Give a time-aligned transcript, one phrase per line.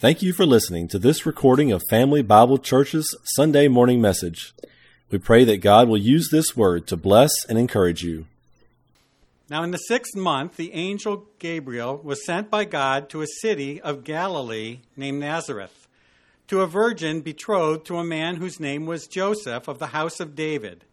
[0.00, 4.54] Thank you for listening to this recording of Family Bible Church's Sunday morning message.
[5.10, 8.24] We pray that God will use this word to bless and encourage you.
[9.50, 13.78] Now, in the sixth month, the angel Gabriel was sent by God to a city
[13.78, 15.86] of Galilee named Nazareth,
[16.48, 20.34] to a virgin betrothed to a man whose name was Joseph of the house of
[20.34, 20.86] David.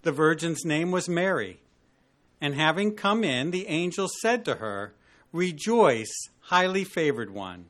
[0.00, 1.60] The virgin's name was Mary.
[2.40, 4.94] And having come in, the angel said to her,
[5.30, 7.69] Rejoice, highly favored one.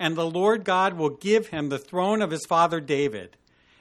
[0.00, 3.36] and the Lord God will give him the throne of his father David,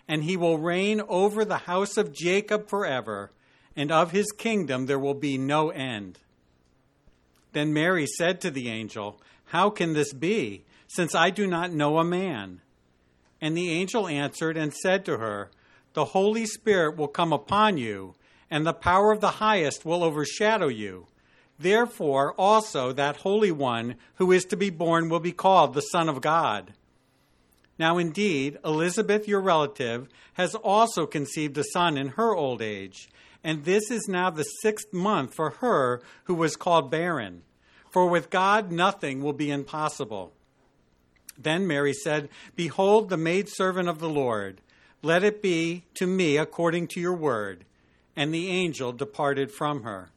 [0.05, 3.31] and he will reign over the house of Jacob forever,
[3.73, 6.19] and of his kingdom there will be no end.
[7.53, 11.99] Then Mary said to the angel, How can this be, since I do not know
[11.99, 12.59] a man?
[13.39, 15.49] And the angel answered and said to her,
[15.93, 18.13] The Holy Spirit will come upon you,
[18.51, 21.07] and the power of the highest will overshadow you.
[21.59, 26.07] Therefore, also that Holy One who is to be born will be called the Son
[26.07, 26.73] of God.
[27.77, 33.09] Now, indeed, Elizabeth, your relative, has also conceived a son in her old age,
[33.43, 37.43] and this is now the sixth month for her who was called barren.
[37.89, 40.33] For with God nothing will be impossible.
[41.37, 44.61] Then Mary said, Behold, the maidservant of the Lord.
[45.01, 47.63] Let it be to me according to your word.
[48.15, 50.09] And the angel departed from her.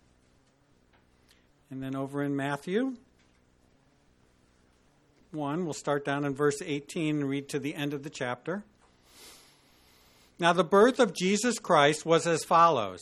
[1.72, 2.96] And then over in Matthew
[5.30, 8.62] 1, we'll start down in verse 18 and read to the end of the chapter.
[10.38, 13.00] Now, the birth of Jesus Christ was as follows.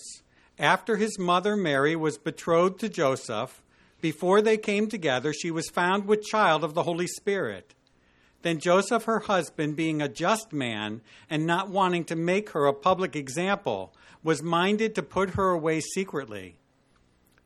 [0.56, 3.61] After his mother Mary was betrothed to Joseph,
[4.00, 7.74] before they came together, she was found with child of the Holy Spirit.
[8.42, 12.72] Then Joseph, her husband, being a just man and not wanting to make her a
[12.72, 16.59] public example, was minded to put her away secretly.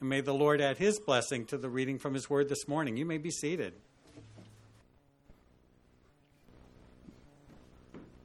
[0.00, 2.96] And may the Lord add his blessing to the reading from his word this morning.
[2.96, 3.74] You may be seated.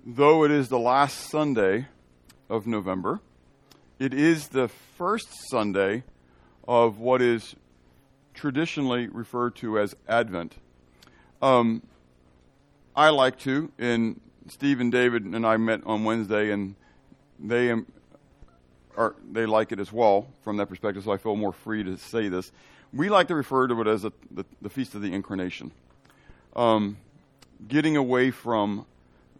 [0.06, 1.88] Though it is the last Sunday
[2.50, 3.19] of November,
[4.00, 6.03] it is the first Sunday
[6.68, 7.56] of what is
[8.34, 10.56] traditionally referred to as Advent.
[11.41, 11.81] Um,
[12.96, 16.75] I like to, and Steve and David and I met on Wednesday, and
[17.40, 17.74] they
[18.98, 21.98] are, they like it as well from that perspective, so I feel more free to
[21.98, 22.52] say this.
[22.94, 25.72] We like to refer to it as a, the, the, Feast of the Incarnation.
[26.56, 26.98] Um,
[27.68, 28.86] getting away from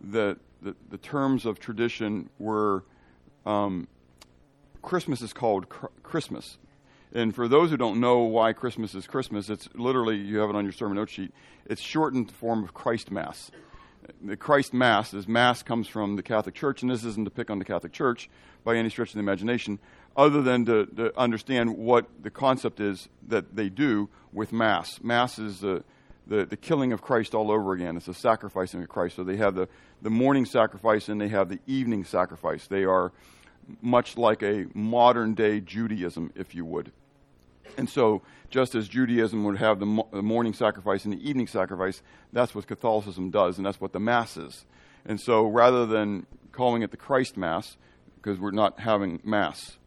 [0.02, 2.84] the, the, the, terms of tradition where
[3.46, 3.88] um,
[4.82, 6.58] Christmas is called cr- Christmas.
[7.14, 10.56] And for those who don't know why Christmas is Christmas, it's literally, you have it
[10.56, 11.32] on your sermon note sheet,
[11.66, 13.52] it's shortened form of Christ Mass
[14.22, 17.50] the Christ Mass, as Mass comes from the Catholic Church, and this isn't to pick
[17.50, 18.30] on the Catholic Church
[18.64, 19.80] by any stretch of the imagination,
[20.18, 25.00] other than to, to understand what the concept is that they do with Mass.
[25.02, 25.84] Mass is the,
[26.28, 27.98] the, the, killing of Christ all over again.
[27.98, 29.16] It's a sacrificing of Christ.
[29.16, 29.68] So they have the,
[30.02, 32.68] the morning sacrifice and they have the evening sacrifice.
[32.68, 33.12] They are
[33.82, 36.92] much like a modern day Judaism, if you would.
[37.78, 41.48] And so, just as Judaism would have the, mo- the, morning sacrifice and the evening
[41.48, 42.02] sacrifice,
[42.32, 44.66] that's what Catholicism does, and that's what the Mass is.
[45.06, 47.78] And so, rather than calling it the Christ Mass,
[48.16, 49.78] because we're not having Mass,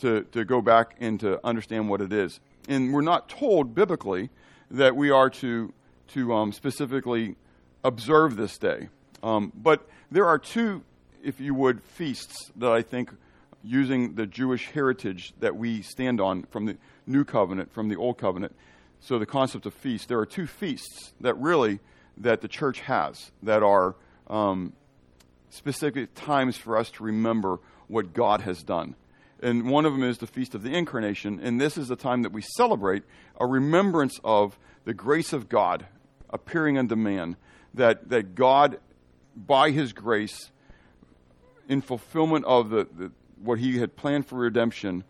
[0.00, 2.40] to, to go back and to understand what it is.
[2.68, 4.30] And we're not told biblically
[4.70, 5.72] that we are to,
[6.08, 7.36] to um, specifically
[7.84, 8.88] observe this day.
[9.22, 10.82] Um, but there are two,
[11.22, 13.10] if you would, feasts that I think
[13.62, 16.76] using the Jewish heritage that we stand on from the
[17.10, 18.54] New Covenant, from the Old Covenant.
[19.00, 21.80] So the concept of feast, there are two feasts that really
[22.16, 23.96] that the church has that are
[24.28, 24.74] um,
[25.48, 27.58] specific times for us to remember
[27.88, 28.94] what God has done.
[29.42, 32.22] And one of them is the Feast of the Incarnation, and this is the time
[32.22, 33.04] that we celebrate
[33.38, 35.86] a remembrance of the grace of God
[36.28, 37.36] appearing unto man,
[37.74, 38.78] that, that God,
[39.34, 40.50] by his grace,
[41.68, 43.12] in fulfillment of the, the,
[43.42, 45.04] what he had planned for redemption,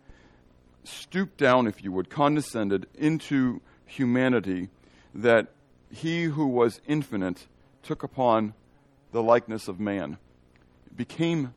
[0.85, 4.69] stooped down, if you would, condescended into humanity,
[5.15, 5.49] that
[5.91, 7.47] he who was infinite
[7.82, 8.55] took upon
[9.12, 10.19] the likeness of man,
[10.94, 11.55] became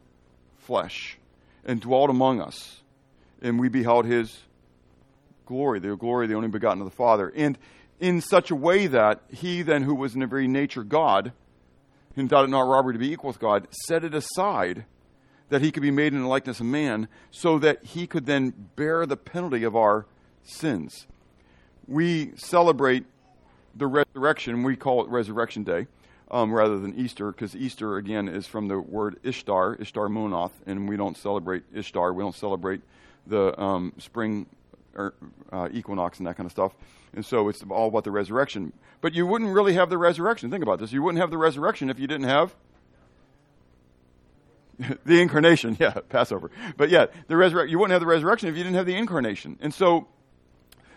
[0.58, 1.18] flesh,
[1.66, 2.82] and dwelt among us.
[3.42, 4.40] And we beheld his
[5.46, 7.32] glory, the glory of the only begotten of the Father.
[7.36, 7.58] And
[8.00, 11.34] in such a way that he then, who was in the very nature God,
[12.16, 14.86] and thought it not robbery to be equal with God, set it aside
[15.54, 18.70] that he could be made in the likeness of man, so that he could then
[18.76, 20.08] bear the penalty of our
[20.42, 21.06] sins.
[21.88, 23.06] We celebrate
[23.76, 25.86] the resurrection, we call it Resurrection Day.
[26.32, 30.90] Um, rather than Easter, because Easter again is from the word Ishtar, Ishtar Monoth, and
[30.90, 32.12] we don't celebrate Ishtar.
[32.14, 32.82] We don't celebrate
[33.28, 34.48] the um, spring
[34.96, 35.14] or,
[35.52, 36.74] uh, equinox and that kind of stuff.
[37.14, 38.74] And so it's all about the resurrection.
[39.02, 40.50] But you wouldn't really have the resurrection.
[40.50, 40.92] Think about this.
[40.92, 42.56] You wouldn't have the resurrection if you didn't have
[45.06, 45.78] the incarnation.
[45.80, 46.52] Yeah, Passover.
[46.78, 47.72] But yeah, the resurrection.
[47.72, 49.58] You wouldn't have the resurrection if you didn't have the incarnation.
[49.62, 50.08] And so,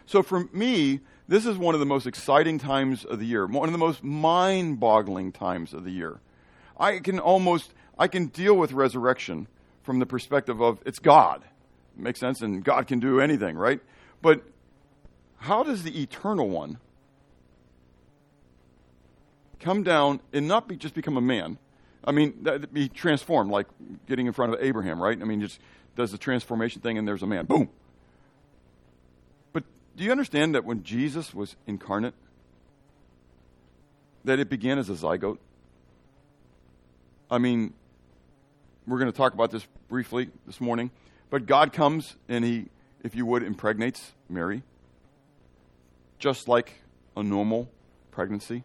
[0.04, 3.68] so for me, this is one of the most exciting times of the year, one
[3.68, 6.20] of the most mind boggling times of the year.
[6.78, 9.48] I can almost, I can deal with resurrection
[9.82, 11.42] from the perspective of it's God.
[11.96, 12.42] It makes sense?
[12.42, 13.80] And God can do anything, right?
[14.22, 14.42] But
[15.38, 16.78] how does the eternal one
[19.58, 21.58] come down and not be, just become a man?
[22.06, 23.66] I mean, that, be transformed, like
[24.06, 25.20] getting in front of Abraham, right?
[25.20, 25.58] I mean, just
[25.96, 27.46] does the transformation thing and there's a man.
[27.46, 27.68] Boom.
[29.52, 29.64] But
[29.96, 32.14] do you understand that when Jesus was incarnate,
[34.24, 35.38] that it began as a zygote?
[37.28, 37.74] I mean,
[38.86, 40.92] we're going to talk about this briefly this morning,
[41.28, 42.66] but God comes and he,
[43.02, 44.62] if you would, impregnates Mary,
[46.20, 46.74] just like
[47.16, 47.68] a normal
[48.12, 48.62] pregnancy.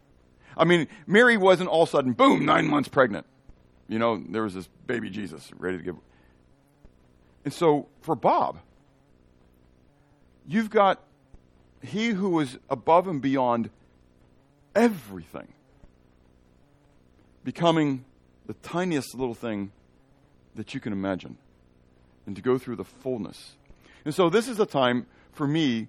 [0.56, 3.26] I mean, Mary wasn't all of a sudden, boom, nine months pregnant.
[3.92, 5.96] You know, there was this baby Jesus ready to give.
[7.44, 8.58] And so for Bob,
[10.48, 11.02] you've got
[11.82, 13.68] he who is above and beyond
[14.74, 15.52] everything,
[17.44, 18.06] becoming
[18.46, 19.72] the tiniest little thing
[20.54, 21.36] that you can imagine,
[22.26, 23.56] and to go through the fullness.
[24.06, 25.88] And so, this is a time for me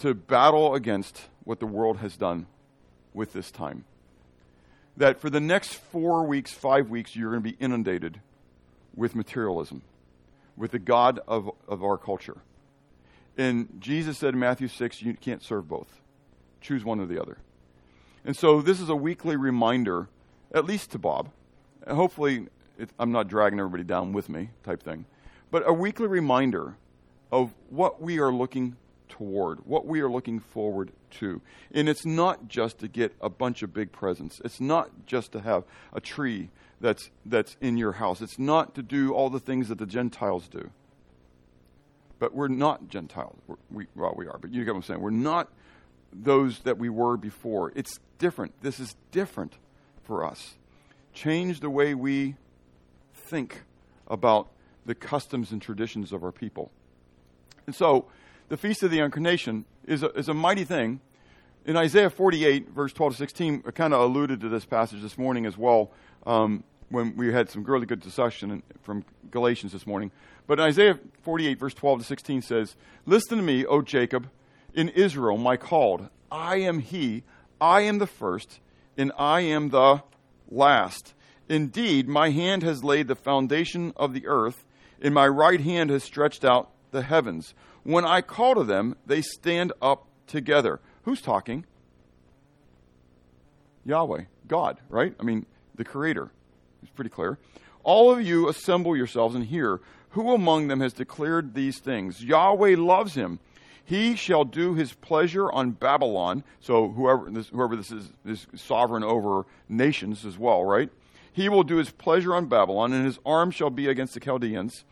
[0.00, 2.46] to battle against what the world has done
[3.14, 3.86] with this time.
[4.96, 8.20] That for the next four weeks, five weeks, you're going to be inundated
[8.94, 9.82] with materialism,
[10.56, 12.38] with the God of, of our culture.
[13.38, 16.00] And Jesus said in Matthew 6, you can't serve both.
[16.60, 17.38] Choose one or the other.
[18.24, 20.08] And so this is a weekly reminder,
[20.52, 21.30] at least to Bob.
[21.88, 22.48] Hopefully,
[22.78, 25.06] it, I'm not dragging everybody down with me, type thing.
[25.50, 26.76] But a weekly reminder
[27.32, 28.76] of what we are looking
[29.10, 31.42] toward, what we are looking forward to.
[31.72, 34.40] And it's not just to get a bunch of big presents.
[34.44, 36.48] It's not just to have a tree
[36.80, 38.22] that's, that's in your house.
[38.22, 40.70] It's not to do all the things that the Gentiles do.
[42.18, 43.36] But we're not Gentiles.
[43.46, 45.00] We're, we, well, we are, but you get what I'm saying.
[45.00, 45.48] We're not
[46.12, 47.72] those that we were before.
[47.74, 48.54] It's different.
[48.62, 49.54] This is different
[50.04, 50.56] for us.
[51.12, 52.36] Change the way we
[53.14, 53.62] think
[54.06, 54.48] about
[54.86, 56.70] the customs and traditions of our people.
[57.66, 58.06] And so,
[58.50, 61.00] the Feast of the Incarnation is a, is a mighty thing.
[61.64, 65.16] In Isaiah 48, verse 12 to 16, I kind of alluded to this passage this
[65.16, 65.92] morning as well.
[66.26, 70.10] Um, when we had some really good discussion from Galatians this morning.
[70.48, 72.74] But Isaiah 48, verse 12 to 16 says,
[73.06, 74.28] Listen to me, O Jacob,
[74.74, 76.08] in Israel, my called.
[76.32, 77.22] I am he,
[77.60, 78.58] I am the first,
[78.98, 80.02] and I am the
[80.50, 81.14] last.
[81.48, 84.64] Indeed, my hand has laid the foundation of the earth,
[85.00, 87.54] and my right hand has stretched out the heavens.
[87.82, 90.80] When I call to them, they stand up together.
[91.04, 91.64] Who's talking?
[93.84, 95.14] Yahweh, God, right?
[95.18, 96.30] I mean, the Creator.
[96.82, 97.38] It's pretty clear.
[97.82, 99.80] All of you assemble yourselves and hear.
[100.10, 102.22] Who among them has declared these things?
[102.22, 103.38] Yahweh loves him.
[103.84, 106.44] He shall do his pleasure on Babylon.
[106.60, 110.90] So whoever this, whoever this is, is sovereign over nations as well, right?
[111.32, 114.84] He will do his pleasure on Babylon, and his arm shall be against the Chaldeans.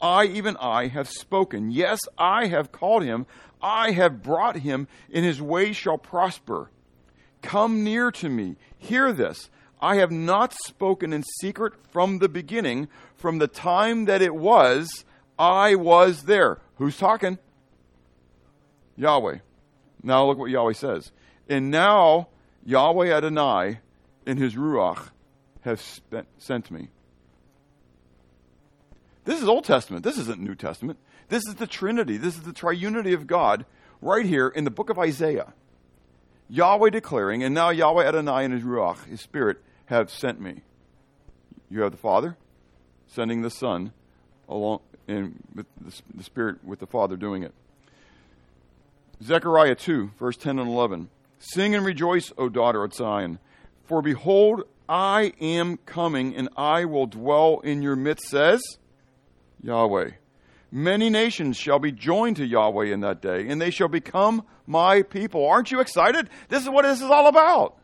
[0.00, 1.70] I, even I, have spoken.
[1.70, 3.26] Yes, I have called him.
[3.62, 6.70] I have brought him, and his way shall prosper.
[7.42, 8.56] Come near to me.
[8.78, 9.50] Hear this.
[9.80, 15.04] I have not spoken in secret from the beginning, from the time that it was,
[15.38, 16.60] I was there.
[16.76, 17.38] Who's talking?
[18.96, 19.38] Yahweh.
[20.02, 21.12] Now look what Yahweh says.
[21.48, 22.28] And now
[22.64, 23.80] Yahweh Adonai
[24.26, 25.10] in his Ruach
[25.62, 26.88] have spent, sent me.
[29.30, 30.02] This is Old Testament.
[30.02, 30.98] This isn't New Testament.
[31.28, 32.16] This is the Trinity.
[32.16, 33.64] This is the triunity of God
[34.02, 35.54] right here in the book of Isaiah.
[36.48, 40.62] Yahweh declaring, and now Yahweh Adonai and his Ruach, his Spirit, have sent me.
[41.70, 42.36] You have the Father
[43.06, 43.92] sending the Son
[44.48, 47.54] along and with the, Spirit with the Father doing it.
[49.22, 51.08] Zechariah 2, verse 10 and 11.
[51.38, 53.38] Sing and rejoice, O daughter of Zion,
[53.84, 58.60] for behold, I am coming, and I will dwell in your midst, says
[59.62, 60.10] Yahweh.
[60.72, 65.02] Many nations shall be joined to Yahweh in that day, and they shall become my
[65.02, 65.46] people.
[65.46, 66.30] Aren't you excited?
[66.48, 67.76] This is what this is all about.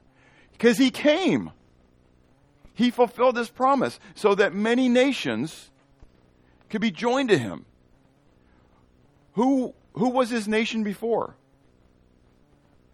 [0.52, 1.50] Because he came.
[2.74, 5.70] He fulfilled this promise so that many nations
[6.70, 7.64] could be joined to him.
[9.32, 11.36] Who, who was his nation before?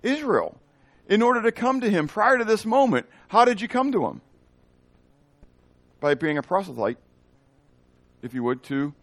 [0.03, 0.59] Israel.
[1.09, 4.07] In order to come to him prior to this moment, how did you come to
[4.07, 4.23] him?
[6.01, 6.97] By being a proselyte,
[8.23, 8.95] if you would, to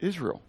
[0.00, 0.42] Israel.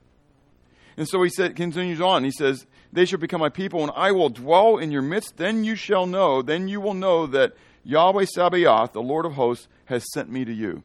[0.97, 2.23] And so he said, continues on.
[2.23, 5.38] He says, They shall become my people, and I will dwell in your midst.
[5.38, 9.67] Then you shall know, then you will know that Yahweh Sabaoth, the Lord of hosts,
[9.85, 10.83] has sent me to you.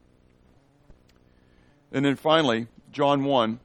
[1.93, 3.59] And then finally, John 1,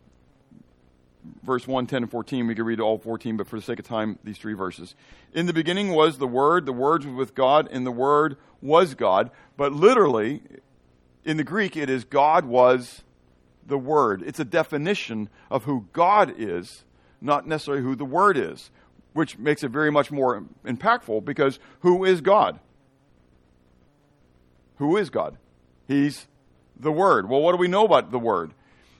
[1.43, 2.47] verse 1, 10, and 14.
[2.47, 4.95] We could read all 14, but for the sake of time, these three verses.
[5.33, 8.95] In the beginning was the Word, the Word was with God, and the Word was
[8.95, 9.31] God.
[9.55, 10.41] But literally,
[11.23, 13.03] in the Greek, it is God was
[13.69, 14.23] the Word.
[14.25, 16.83] It's a definition of who God is,
[17.21, 18.71] not necessarily who the Word is,
[19.13, 22.59] which makes it very much more impactful because who is God?
[24.77, 25.38] Who is God?
[25.88, 26.27] He's
[26.77, 27.29] the Word.
[27.29, 28.53] Well, what do we know about the Word?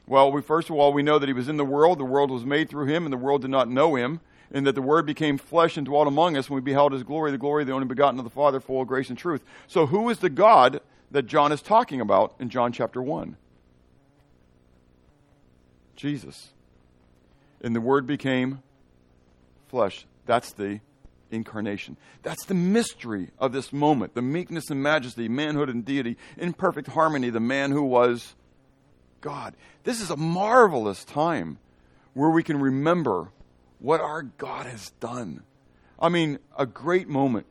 [0.07, 2.31] Well, we, first of all, we know that He was in the world, the world
[2.31, 4.21] was made through Him, and the world did not know Him,
[4.51, 7.31] and that the Word became flesh and dwelt among us, and we beheld His glory,
[7.31, 9.43] the glory of the only begotten of the Father, full of grace and truth.
[9.67, 13.38] So, who is the God that John is talking about in John chapter 1?
[15.99, 16.49] Jesus.
[17.61, 18.63] And the Word became
[19.67, 20.05] flesh.
[20.25, 20.79] That's the
[21.29, 21.97] incarnation.
[22.23, 26.87] That's the mystery of this moment the meekness and majesty, manhood and deity, in perfect
[26.87, 28.35] harmony, the man who was
[29.19, 29.55] God.
[29.83, 31.59] This is a marvelous time
[32.13, 33.31] where we can remember
[33.79, 35.43] what our God has done.
[35.99, 37.45] I mean, a great moment.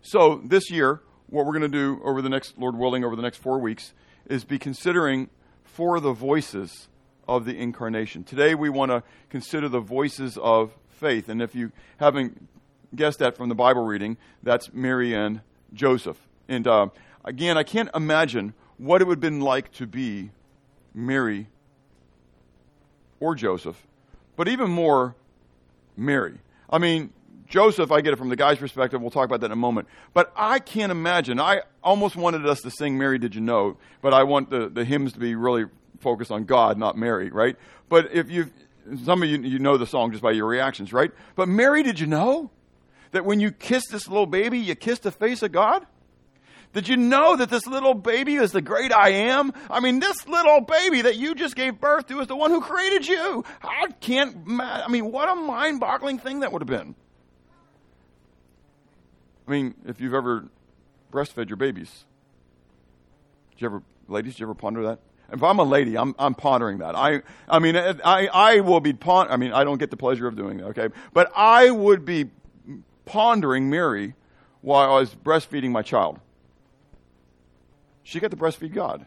[0.00, 3.22] So, this year, what we're going to do over the next, Lord willing, over the
[3.22, 3.92] next four weeks,
[4.26, 5.28] is be considering
[5.62, 6.88] for the voices
[7.36, 8.24] of the incarnation.
[8.24, 11.30] Today we want to consider the voices of faith.
[11.30, 12.48] And if you haven't
[12.94, 15.40] guessed that from the Bible reading, that's Mary and
[15.72, 16.18] Joseph.
[16.46, 16.88] And uh,
[17.24, 20.30] again, I can't imagine what it would have been like to be
[20.92, 21.48] Mary
[23.18, 23.86] or Joseph,
[24.36, 25.14] but even more
[25.96, 26.38] Mary.
[26.68, 27.14] I mean,
[27.48, 29.00] Joseph, I get it from the guy's perspective.
[29.00, 29.88] We'll talk about that in a moment.
[30.12, 31.40] But I can't imagine.
[31.40, 33.78] I almost wanted us to sing Mary, Did You Know?
[34.02, 35.66] But I want the, the hymns to be really
[36.02, 37.56] focus on God, not Mary, right?
[37.88, 38.50] But if you,
[39.04, 41.10] some of you, you know the song just by your reactions, right?
[41.36, 42.50] But Mary, did you know
[43.12, 45.86] that when you kissed this little baby, you kissed the face of God?
[46.72, 49.52] Did you know that this little baby is the great I am?
[49.70, 52.62] I mean, this little baby that you just gave birth to is the one who
[52.62, 53.44] created you.
[53.62, 56.94] I can't, I mean, what a mind boggling thing that would have been.
[59.46, 60.48] I mean, if you've ever
[61.12, 62.06] breastfed your babies,
[63.50, 65.00] did you ever, ladies, did you ever ponder that?
[65.32, 66.94] If I'm a lady, I'm, I'm pondering that.
[66.94, 70.28] I, I mean, I, I will be pon- I mean, I don't get the pleasure
[70.28, 70.88] of doing that, okay?
[71.14, 72.30] But I would be
[73.06, 74.14] pondering Mary
[74.60, 76.20] while I was breastfeeding my child.
[78.02, 79.06] She got to breastfeed God.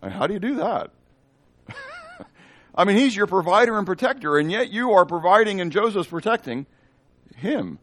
[0.00, 0.90] And how do you do that?
[2.74, 6.66] I mean, he's your provider and protector, and yet you are providing and Joseph's protecting
[7.36, 7.78] him.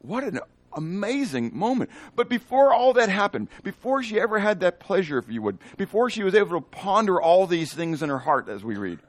[0.00, 0.40] What an
[0.76, 1.90] amazing moment.
[2.14, 6.10] But before all that happened, before she ever had that pleasure, if you would, before
[6.10, 9.00] she was able to ponder all these things in her heart as we read,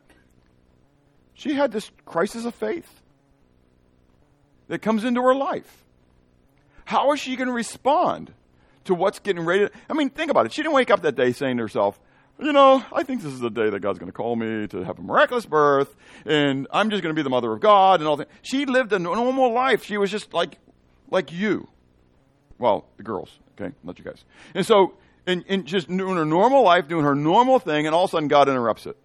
[1.34, 3.02] she had this crisis of faith
[4.68, 5.84] that comes into her life.
[6.86, 8.34] How is she going to respond
[8.86, 9.68] to what's getting ready?
[9.90, 10.54] I mean, think about it.
[10.54, 12.00] She didn't wake up that day saying to herself,
[12.40, 14.84] you know, I think this is the day that God's going to call me to
[14.84, 18.08] have a miraculous birth, and I'm just going to be the mother of God and
[18.08, 18.30] all that.
[18.44, 19.84] She lived a normal life.
[19.84, 20.60] She was just like
[21.10, 21.68] like you.
[22.58, 23.74] Well, the girls, okay?
[23.84, 24.24] Not you guys.
[24.54, 24.94] And so,
[25.26, 28.28] and, just doing her normal life, doing her normal thing, and all of a sudden
[28.28, 28.98] God interrupts it.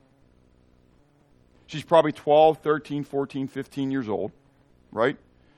[1.66, 4.30] She's probably 12, 13, 14, 15 years old,
[4.90, 5.16] right?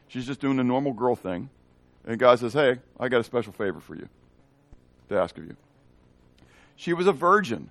[0.08, 1.50] She's just doing the normal girl thing.
[2.06, 4.08] And God says, Hey, I got a special favor for you
[5.08, 5.56] to ask of you.
[6.76, 7.70] She was a virgin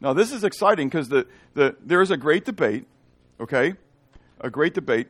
[0.00, 2.86] Now, this is exciting because the, the, there is a great debate,
[3.38, 3.74] okay?
[4.40, 5.08] A great debate.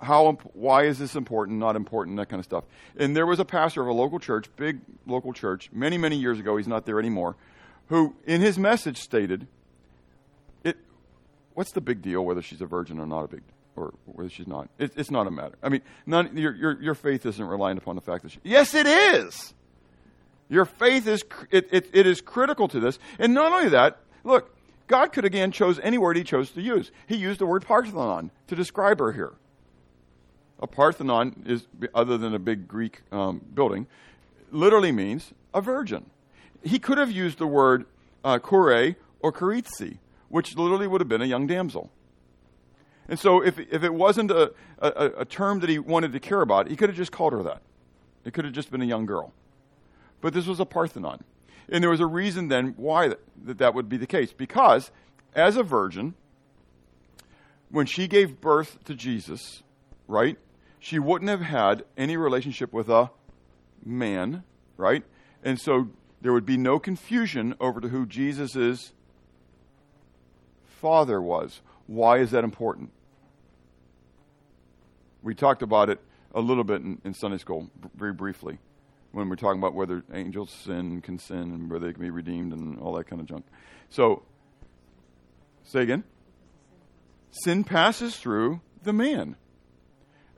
[0.00, 2.64] How, why is this important, not important, that kind of stuff.
[2.96, 6.38] And there was a pastor of a local church, big local church, many, many years
[6.38, 7.36] ago, he's not there anymore,
[7.88, 9.48] who in his message stated,
[10.62, 10.76] it,
[11.54, 13.42] what's the big deal whether she's a virgin or not a big
[13.74, 14.68] or whether she's not?
[14.78, 15.56] It, it's not a matter.
[15.62, 18.38] I mean, none, your, your, your faith isn't reliant upon the fact that she.
[18.44, 19.52] Yes, it is.
[20.48, 23.98] Your faith is it, it, it is critical to this, and not only that.
[24.24, 24.54] Look,
[24.86, 26.90] God could again chose any word He chose to use.
[27.06, 29.32] He used the word Parthenon to describe her here.
[30.60, 33.86] A Parthenon is other than a big Greek um, building,
[34.50, 36.10] literally means a virgin.
[36.62, 37.86] He could have used the word
[38.24, 39.98] uh, kure or karitsi,
[40.28, 41.90] which literally would have been a young damsel.
[43.08, 46.42] And so, if, if it wasn't a, a, a term that he wanted to care
[46.42, 47.62] about, he could have just called her that.
[48.24, 49.32] It could have just been a young girl.
[50.20, 51.24] But this was a Parthenon.
[51.70, 54.32] And there was a reason then why that, that would be the case.
[54.32, 54.90] Because
[55.34, 56.14] as a virgin,
[57.70, 59.62] when she gave birth to Jesus,
[60.06, 60.36] right,
[60.78, 63.10] she wouldn't have had any relationship with a
[63.84, 64.44] man,
[64.76, 65.04] right?
[65.42, 65.88] And so
[66.20, 68.92] there would be no confusion over to who Jesus'
[70.64, 71.60] father was.
[71.86, 72.90] Why is that important?
[75.22, 76.00] We talked about it
[76.34, 78.58] a little bit in, in Sunday school, very briefly,
[79.12, 82.52] when we're talking about whether angels sin, can sin, and whether they can be redeemed
[82.52, 83.46] and all that kind of junk.
[83.90, 84.22] So,
[85.64, 86.04] say again.
[87.30, 89.36] Sin passes through the man.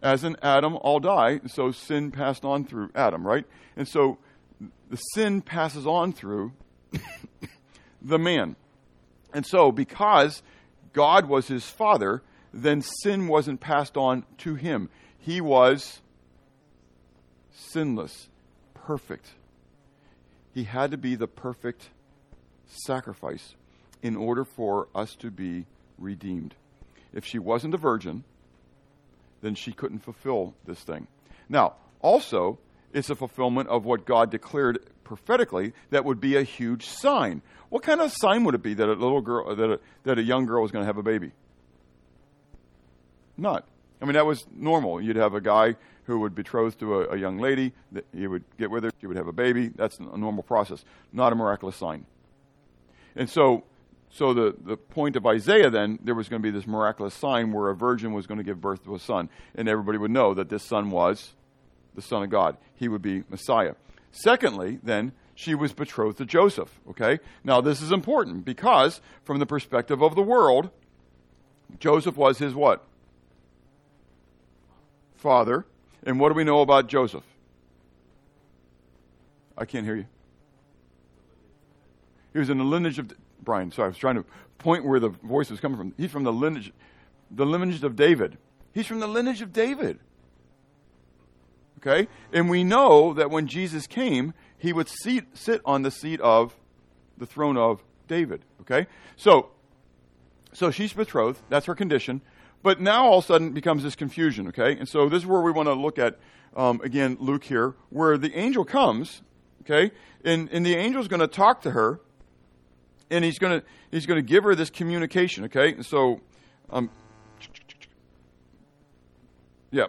[0.02, 3.45] As in Adam, all die, so sin passed on through Adam, right?
[3.76, 4.19] And so
[4.88, 6.52] the sin passes on through
[8.02, 8.57] the man.
[9.33, 10.42] And so, because
[10.92, 14.88] God was his father, then sin wasn't passed on to him.
[15.19, 16.00] He was
[17.52, 18.28] sinless,
[18.75, 19.35] perfect.
[20.52, 21.90] He had to be the perfect
[22.66, 23.54] sacrifice
[24.02, 25.66] in order for us to be
[25.99, 26.54] redeemed.
[27.12, 28.25] If she wasn't a virgin,
[29.42, 31.07] then she couldn't fulfill this thing.
[31.48, 32.59] Now, also,
[32.92, 37.42] it's a fulfillment of what God declared prophetically that would be a huge sign.
[37.68, 40.22] What kind of sign would it be that a little girl, that a, that a
[40.22, 41.33] young girl was going to have a baby?
[43.37, 43.66] Not.
[44.00, 45.00] I mean, that was normal.
[45.00, 47.72] You'd have a guy who would betroth to a, a young lady.
[47.92, 48.90] That he would get with her.
[49.00, 49.68] She would have a baby.
[49.68, 52.07] That's a normal process, not a miraculous sign.
[53.16, 53.64] And so,
[54.11, 57.53] so the, the point of Isaiah then, there was going to be this miraculous sign
[57.53, 60.35] where a virgin was going to give birth to a son, and everybody would know
[60.35, 61.35] that this son was
[61.94, 62.57] the Son of God.
[62.75, 63.75] He would be Messiah.
[64.11, 66.81] Secondly, then, she was betrothed to Joseph.
[66.88, 67.18] Okay?
[67.44, 70.70] Now, this is important because, from the perspective of the world,
[71.79, 72.85] Joseph was his what?
[75.14, 75.66] Father.
[76.03, 77.25] And what do we know about Joseph?
[79.57, 80.07] I can't hear you.
[82.33, 83.70] He was in the lineage of Brian.
[83.72, 84.24] Sorry, I was trying to
[84.59, 85.94] point where the voice was coming from.
[85.96, 86.72] He's from the lineage,
[87.31, 88.38] the lineage of David.
[88.72, 89.98] He's from the lineage of David.
[91.79, 92.09] Okay?
[92.33, 96.55] And we know that when Jesus came, he would seat, sit on the seat of
[97.16, 98.44] the throne of David.
[98.61, 98.87] Okay?
[99.16, 99.50] So,
[100.53, 101.40] so she's betrothed.
[101.48, 102.20] That's her condition.
[102.62, 104.48] But now all of a sudden becomes this confusion.
[104.48, 104.76] Okay?
[104.76, 106.18] And so this is where we want to look at,
[106.55, 109.22] um, again, Luke here, where the angel comes.
[109.62, 109.92] Okay?
[110.22, 112.00] And, and the angel's going to talk to her.
[113.11, 115.44] And he's going to he's going to give her this communication.
[115.44, 115.73] Okay?
[115.73, 116.20] And so,
[116.70, 116.90] um,
[119.70, 119.87] yeah,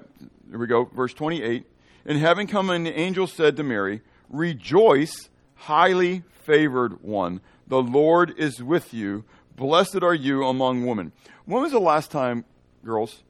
[0.49, 0.85] here we go.
[0.85, 1.65] Verse 28.
[2.05, 7.41] And having come in, the angel said to Mary, Rejoice, highly favored one.
[7.67, 9.23] The Lord is with you.
[9.55, 11.11] Blessed are you among women.
[11.45, 12.45] When was the last time,
[12.83, 13.23] girls?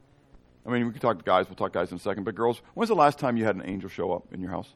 [0.66, 1.48] I mean, we can talk to guys.
[1.48, 2.24] We'll talk guys in a second.
[2.24, 4.70] But girls, when's the last time you had an angel show up in your house?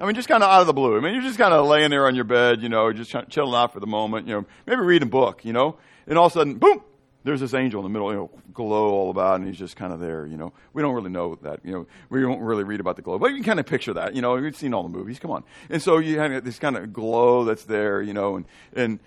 [0.00, 0.96] I mean, just kind of out of the blue.
[0.96, 3.54] I mean, you're just kind of laying there on your bed, you know, just chilling
[3.54, 6.32] out for the moment, you know, maybe reading a book, you know, and all of
[6.32, 6.82] a sudden, boom,
[7.22, 9.92] there's this angel in the middle, you know, glow all about, and he's just kind
[9.92, 10.54] of there, you know.
[10.72, 11.86] We don't really know that, you know.
[12.08, 14.22] We don't really read about the glow, but you can kind of picture that, you
[14.22, 14.34] know.
[14.36, 15.18] We've seen all the movies.
[15.18, 18.46] Come on, and so you have this kind of glow that's there, you know, and
[18.74, 19.00] and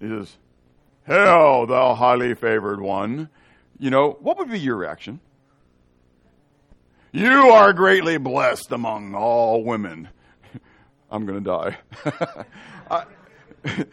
[0.00, 0.36] he says,
[1.06, 3.28] "Hail, thou highly favored one,"
[3.78, 4.16] you know.
[4.20, 5.20] What would be your reaction?
[7.12, 10.08] You are greatly blessed among all women.
[11.12, 11.76] I'm going to die.
[12.90, 13.04] I,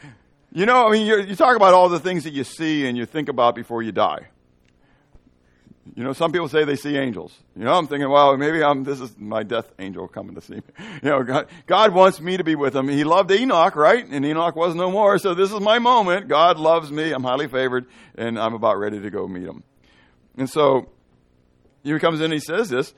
[0.53, 3.05] you know, I mean, you talk about all the things that you see and you
[3.05, 4.27] think about before you die.
[5.95, 7.35] You know, some people say they see angels.
[7.57, 10.55] You know, I'm thinking, well, maybe I'm, this is my death angel coming to see
[10.55, 10.61] me.
[11.03, 12.87] You know, God, God wants me to be with him.
[12.87, 14.05] He loved Enoch, right?
[14.05, 15.17] And Enoch was no more.
[15.17, 16.29] So this is my moment.
[16.29, 17.11] God loves me.
[17.11, 19.63] I'm highly favored and I'm about ready to go meet him.
[20.37, 20.89] And so
[21.83, 22.93] he comes in and he says this.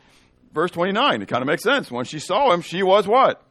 [0.53, 1.89] Verse 29, it kind of makes sense.
[1.89, 3.41] When she saw him, she was what?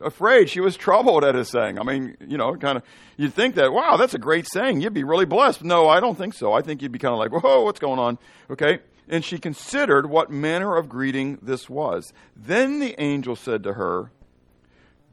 [0.00, 0.50] Afraid.
[0.50, 1.78] She was troubled at his saying.
[1.78, 2.84] I mean, you know, kind of,
[3.16, 4.80] you'd think that, wow, that's a great saying.
[4.80, 5.64] You'd be really blessed.
[5.64, 6.52] No, I don't think so.
[6.52, 8.18] I think you'd be kind of like, whoa, what's going on?
[8.50, 8.80] Okay.
[9.08, 12.12] And she considered what manner of greeting this was.
[12.36, 14.10] Then the angel said to her,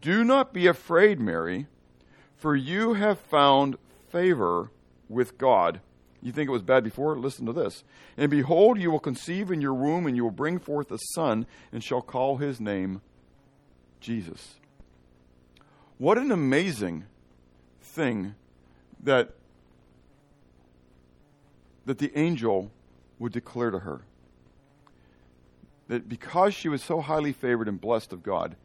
[0.01, 1.67] Do not be afraid, Mary,
[2.35, 3.77] for you have found
[4.09, 4.71] favor
[5.07, 5.79] with God.
[6.21, 7.17] You think it was bad before?
[7.17, 7.83] Listen to this.
[8.17, 11.45] And behold, you will conceive in your womb, and you will bring forth a son,
[11.71, 13.01] and shall call his name
[13.99, 14.55] Jesus.
[15.97, 17.05] What an amazing
[17.81, 18.35] thing
[19.03, 19.29] that,
[21.85, 22.71] that the angel
[23.19, 24.01] would declare to her.
[25.87, 28.55] That because she was so highly favored and blessed of God,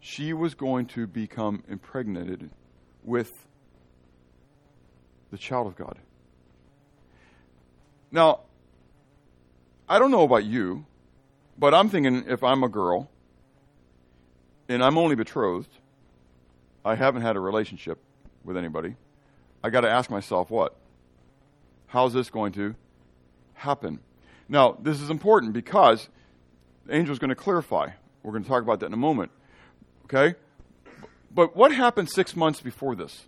[0.00, 2.50] she was going to become impregnated
[3.04, 3.46] with
[5.30, 5.98] the child of God.
[8.10, 8.40] Now,
[9.88, 10.86] I don't know about you,
[11.56, 13.10] but I'm thinking if I'm a girl
[14.68, 15.70] and I'm only betrothed,
[16.84, 17.98] I haven't had a relationship
[18.44, 18.96] with anybody,
[19.62, 20.76] I got to ask myself what?
[21.86, 22.74] How's this going to
[23.54, 24.00] happen?
[24.48, 26.08] Now, this is important because
[26.86, 27.90] the angel is going to clarify.
[28.22, 29.30] We're going to talk about that in a moment.
[30.06, 30.36] Okay?
[31.34, 33.26] But what happened six months before this?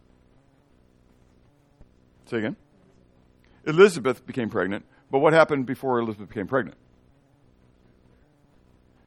[2.26, 2.56] Say again?
[3.66, 6.76] Elizabeth became pregnant, but what happened before Elizabeth became pregnant?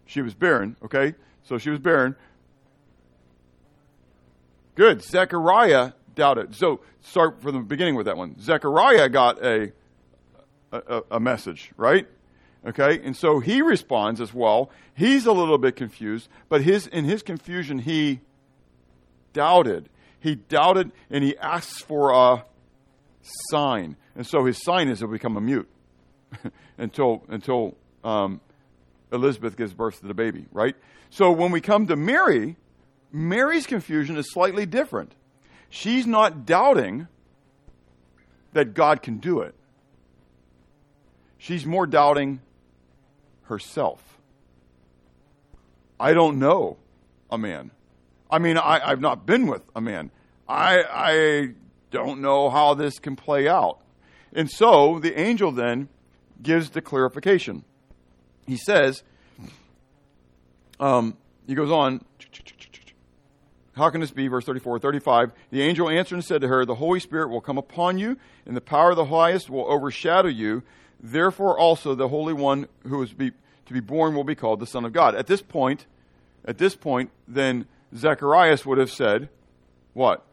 [0.05, 1.15] She was barren, okay?
[1.43, 2.15] So she was barren.
[4.77, 5.01] Good.
[5.03, 6.53] Zechariah doubted.
[6.53, 8.39] So start from the beginning with that one.
[8.39, 9.71] Zechariah got a,
[10.71, 12.07] a, a message, right?
[12.63, 14.69] Okay, and so he responds as well.
[14.93, 18.19] He's a little bit confused, but his in his confusion he
[19.33, 19.89] doubted.
[20.19, 22.45] He doubted, and he asks for a
[23.49, 23.95] sign.
[24.15, 25.69] And so his sign is to become a mute
[26.77, 28.41] until until um,
[29.11, 30.75] Elizabeth gives birth to the baby, right?
[31.09, 32.57] So when we come to Mary,
[33.11, 35.13] Mary's confusion is slightly different.
[35.69, 37.07] She's not doubting
[38.53, 39.55] that God can do it.
[41.37, 42.41] She's more doubting
[43.43, 44.01] herself.
[45.99, 46.77] I don't know
[47.29, 47.71] a man.
[48.29, 50.11] I mean, I, have not been with a man.
[50.47, 51.49] I, I
[51.91, 53.81] don't know how this can play out.
[54.33, 55.89] And so the angel then
[56.41, 57.63] gives the clarification.
[58.45, 59.03] He says,
[60.79, 61.17] um,
[61.47, 62.03] he goes on,
[63.77, 64.27] how can this be?
[64.27, 65.31] Verse 34, 35.
[65.51, 68.57] The angel answered and said to her, The Holy Spirit will come upon you, and
[68.57, 70.63] the power of the highest will overshadow you.
[70.99, 73.31] Therefore, also the Holy One who is be,
[73.67, 75.15] to be born will be called the Son of God.
[75.15, 75.85] At this point,
[76.43, 79.29] at this point, then Zacharias would have said,
[79.93, 80.25] What?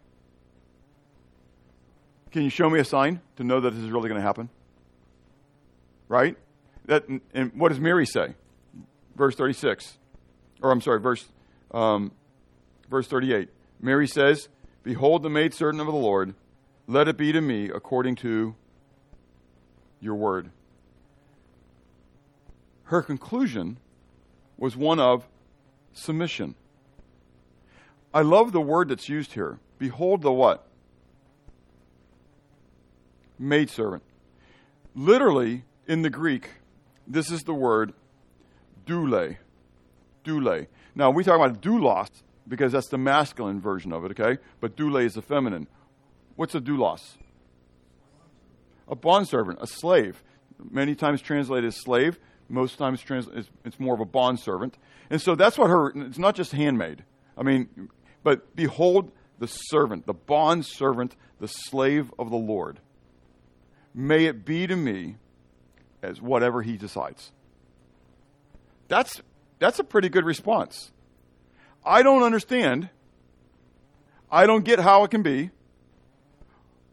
[2.32, 4.48] Can you show me a sign to know that this is really going to happen?
[6.08, 6.36] Right?
[6.86, 8.34] That, and what does Mary say?
[9.14, 9.98] Verse 36.
[10.62, 11.24] Or I'm sorry, verse,
[11.72, 12.10] um,
[12.94, 13.48] verse 38.
[13.80, 14.48] Mary says,
[14.84, 16.32] Behold the maidservant of the Lord,
[16.86, 18.54] let it be to me according to
[20.00, 20.50] your word.
[22.84, 23.78] Her conclusion
[24.56, 25.26] was one of
[25.92, 26.54] submission.
[28.12, 29.58] I love the word that's used here.
[29.80, 30.64] Behold the what?
[33.36, 34.04] maidservant.
[34.94, 36.48] Literally, in the Greek,
[37.08, 37.92] this is the word
[38.86, 39.34] doule.
[40.22, 40.66] Doule.
[40.94, 44.40] Now, we talk about doulos because that's the masculine version of it, okay?
[44.60, 45.66] But doule is the feminine.
[46.36, 47.16] What's a doulos?
[48.88, 50.22] A bondservant, a slave.
[50.70, 52.18] Many times translated as slave.
[52.48, 53.28] Most times trans-
[53.64, 54.76] it's more of a bondservant.
[55.10, 57.04] And so that's what her, it's not just handmaid.
[57.36, 57.88] I mean,
[58.22, 62.80] but behold the servant, the bondservant, the slave of the Lord.
[63.94, 65.16] May it be to me
[66.02, 67.32] as whatever he decides.
[68.88, 69.22] That's,
[69.58, 70.92] that's a pretty good response.
[71.84, 72.88] I don't understand.
[74.30, 75.50] I don't get how it can be.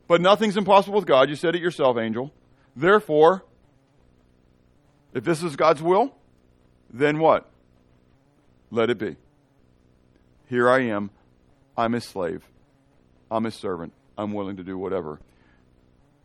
[0.07, 1.29] But nothing's impossible with God.
[1.29, 2.33] You said it yourself, angel.
[2.75, 3.43] Therefore,
[5.13, 6.13] if this is God's will,
[6.89, 7.49] then what?
[8.69, 9.15] Let it be.
[10.47, 11.11] Here I am.
[11.77, 12.43] I'm his slave.
[13.29, 13.93] I'm his servant.
[14.17, 15.19] I'm willing to do whatever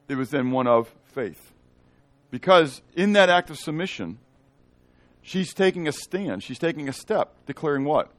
[0.09, 1.53] it was then one of faith.
[2.31, 4.19] Because in that act of submission,
[5.23, 8.11] she's taking a stand, she's taking a step, declaring what?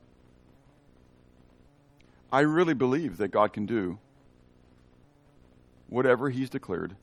[2.32, 4.00] I really believe that God can do
[5.88, 6.96] whatever He's declared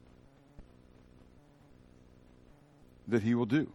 [3.09, 3.71] that He will do.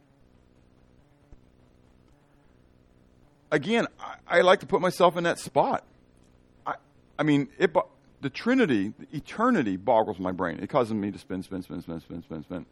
[3.52, 5.84] Again, I, I like to put myself in that spot.
[6.66, 6.76] I,
[7.18, 7.76] I mean, it,
[8.22, 10.60] the Trinity, the eternity boggles my brain.
[10.62, 12.66] It causes me to spin, spin, spin, spin, spin, spin, spin.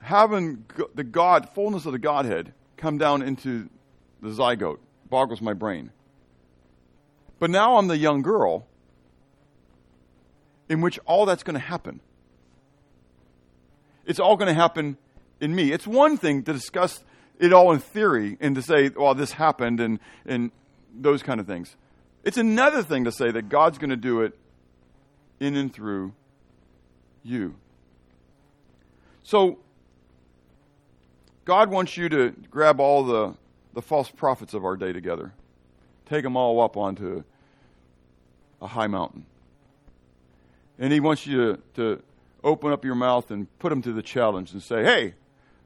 [0.00, 3.70] Having the God, fullness of the Godhead come down into
[4.20, 5.90] the zygote boggles my brain.
[7.44, 8.66] But now I'm the young girl
[10.70, 12.00] in which all that's going to happen.
[14.06, 14.96] It's all going to happen
[15.42, 15.70] in me.
[15.70, 17.04] It's one thing to discuss
[17.38, 20.52] it all in theory and to say, well, this happened and, and
[20.98, 21.76] those kind of things.
[22.22, 24.32] It's another thing to say that God's going to do it
[25.38, 26.14] in and through
[27.22, 27.56] you.
[29.22, 29.58] So,
[31.44, 33.34] God wants you to grab all the,
[33.74, 35.34] the false prophets of our day together,
[36.06, 37.22] take them all up onto
[38.64, 39.26] a high mountain.
[40.78, 42.02] And He wants you to, to
[42.42, 45.14] open up your mouth and put him to the challenge and say, hey,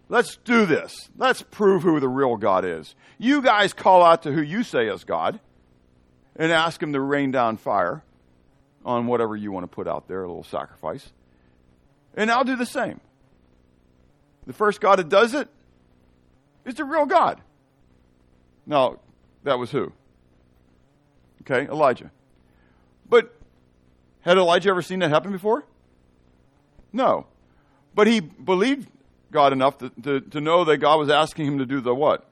[0.09, 1.09] let's do this.
[1.17, 2.95] Let's prove who the real God is.
[3.19, 5.41] You guys call out to who you say is God
[6.37, 8.05] and ask Him to rain down fire
[8.85, 11.13] on whatever you want to put out there, a little sacrifice.
[12.15, 13.01] And I'll do the same.
[14.47, 15.49] The first God that does it
[16.65, 17.41] is the real God.
[18.67, 19.01] Now,
[19.43, 19.93] that was who?
[21.43, 22.11] Okay, Elijah.
[23.09, 23.35] But
[24.21, 25.65] had Elijah ever seen that happen before?
[26.93, 27.27] No.
[27.95, 28.89] But he believed
[29.31, 32.29] God enough to, to, to know that God was asking him to do the what?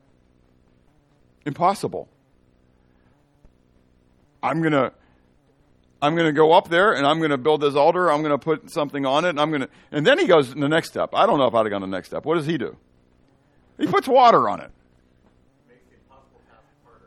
[1.45, 2.09] Impossible.
[4.43, 4.93] I'm going to
[6.01, 8.12] I'm going to go up there and I'm going to build this altar.
[8.12, 9.31] I'm going to put something on it.
[9.31, 11.11] And I'm going to, and then he goes the next step.
[11.15, 12.25] I don't know if I'd have gone the next step.
[12.25, 12.77] What does he do?
[13.79, 14.71] He puts water on it.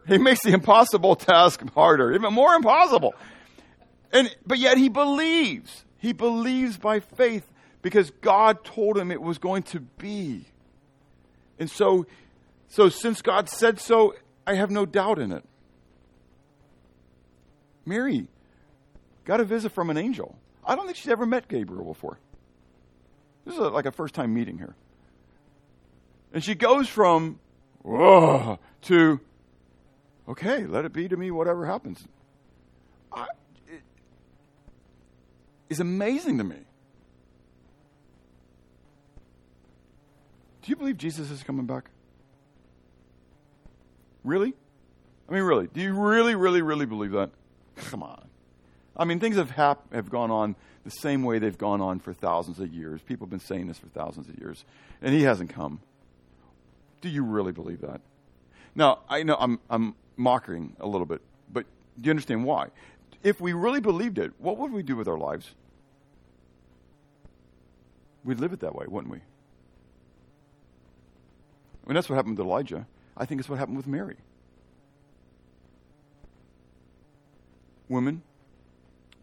[0.07, 3.13] He makes the impossible task harder, even more impossible.
[4.11, 5.85] And, but yet he believes.
[5.97, 7.47] He believes by faith
[7.81, 10.45] because God told him it was going to be.
[11.59, 12.05] And so,
[12.67, 14.15] so since God said so,
[14.47, 15.43] I have no doubt in it.
[17.85, 18.27] Mary
[19.25, 20.35] got a visit from an angel.
[20.65, 22.19] I don't think she's ever met Gabriel before.
[23.45, 24.75] This is a, like a first time meeting here.
[26.33, 27.39] And she goes from,
[27.81, 29.19] whoa, to,
[30.27, 32.07] okay, let it be to me, whatever happens.
[33.11, 33.25] I,
[35.69, 36.57] is amazing to me.
[40.61, 41.89] Do you believe Jesus is coming back?
[44.23, 44.53] Really?
[45.27, 45.67] I mean, really?
[45.67, 47.29] Do you really, really, really believe that?
[47.75, 48.27] Come on.
[48.97, 52.13] I mean, things have, hap- have gone on the same way they've gone on for
[52.13, 53.01] thousands of years.
[53.01, 54.65] People have been saying this for thousands of years,
[55.01, 55.79] and he hasn't come.
[57.01, 58.01] Do you really believe that?
[58.75, 61.65] Now, I know I'm, I'm mocking a little bit, but
[61.99, 62.69] do you understand why?
[63.23, 65.55] If we really believed it, what would we do with our lives?
[68.23, 69.21] We'd live it that way, wouldn't we?
[71.89, 72.85] Mean, that's what happened with Elijah.
[73.17, 74.17] I think it's what happened with Mary.
[77.87, 78.21] Women,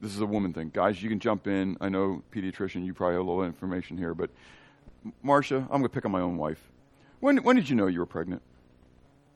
[0.00, 0.72] this is a woman thing.
[0.74, 1.76] Guys, you can jump in.
[1.80, 4.30] I know, pediatrician, you probably have a little information here, but
[5.22, 6.59] Marcia, I'm going to pick on my own wife.
[7.20, 8.42] When, when did you know you were pregnant?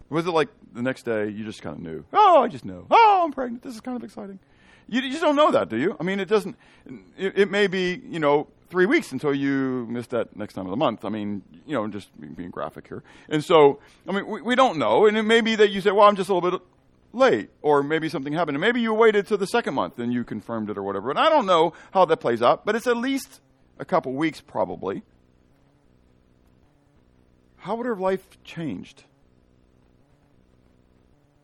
[0.09, 2.05] Was it like the next day you just kind of knew?
[2.13, 2.87] Oh, I just know.
[2.91, 3.63] Oh, I'm pregnant.
[3.63, 4.41] This is kind of exciting.
[4.89, 5.97] You, just don't know that, do you?
[6.01, 6.57] I mean, it doesn't,
[7.17, 10.71] it, it, may be, you know, three weeks until you miss that next time of
[10.71, 11.05] the month.
[11.05, 13.03] I mean, you know, just being graphic here.
[13.29, 15.07] And so, I mean, we, we don't know.
[15.07, 16.63] And it may be that you say, well, I'm just a little bit
[17.13, 18.57] late, or maybe something happened.
[18.57, 21.11] And maybe you waited to the second month and you confirmed it or whatever.
[21.11, 23.41] And I don't know how that plays out, but it's at least
[23.79, 25.03] a couple weeks probably.
[27.59, 29.05] How would her life changed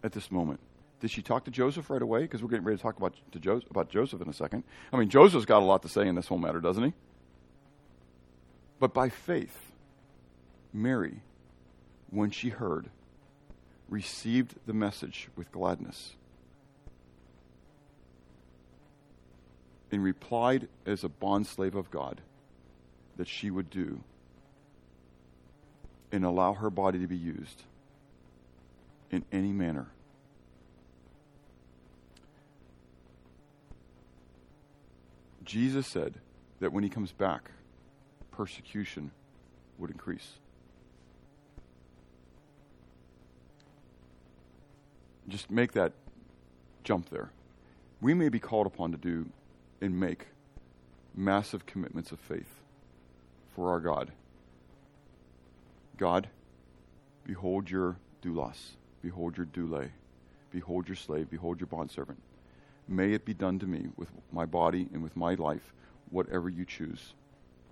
[0.03, 0.61] at this moment?
[1.07, 2.23] Did she talk to Joseph right away?
[2.23, 4.65] Because we're getting ready to talk about, to jo- about Joseph in a second.
[4.93, 6.93] I mean, Joseph's got a lot to say in this whole matter, doesn't he?
[8.81, 9.71] But by faith,
[10.73, 11.21] Mary,
[12.11, 12.89] when she heard,
[13.89, 16.15] received the message with gladness
[19.93, 22.21] and replied as a bondslave of God
[23.17, 24.01] that she would do
[26.11, 27.63] and allow her body to be used
[29.13, 29.87] in any manner.
[35.47, 36.15] Jesus said
[36.61, 37.51] that when he comes back,
[38.33, 39.13] persecution
[39.79, 40.33] would increase.
[45.29, 45.93] Just make that
[46.85, 47.31] jump there.
[48.01, 49.27] We may be called upon to do
[49.81, 50.27] and make
[51.15, 52.61] massive commitments of faith
[53.55, 54.13] for our God.
[55.97, 56.29] God,
[57.25, 59.87] behold your doulos, behold your doule,
[60.51, 62.21] behold your slave, behold your bondservant.
[62.89, 65.73] May it be done to me with my body and with my life,
[66.11, 67.15] whatever you choose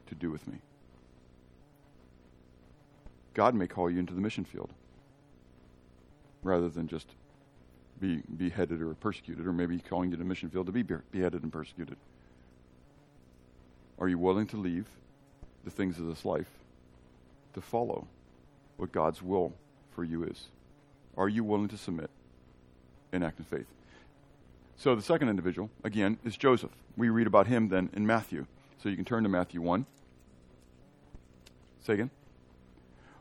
[0.06, 0.58] to do with me.
[3.32, 4.70] God may call you into the mission field
[6.42, 7.08] rather than just
[8.00, 11.42] be beheaded or persecuted, or maybe calling you to the mission field to be beheaded
[11.42, 11.96] and persecuted.
[13.98, 14.86] Are you willing to leave
[15.64, 16.50] the things of this life
[17.54, 18.06] to follow
[18.76, 19.52] what God's will
[19.92, 20.48] for you is?
[21.16, 22.10] Are you willing to submit
[23.12, 23.66] and act in faith?
[24.76, 26.72] So the second individual, again, is Joseph.
[26.96, 28.46] We read about him then in Matthew.
[28.82, 29.86] So you can turn to Matthew 1.
[31.82, 32.10] Say again.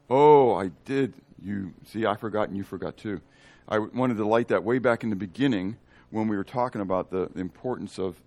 [0.09, 1.13] Oh, I did.
[1.41, 3.21] You see, I forgot and you forgot too.
[3.67, 5.77] I wanted to light that way back in the beginning
[6.09, 8.21] when we were talking about the importance of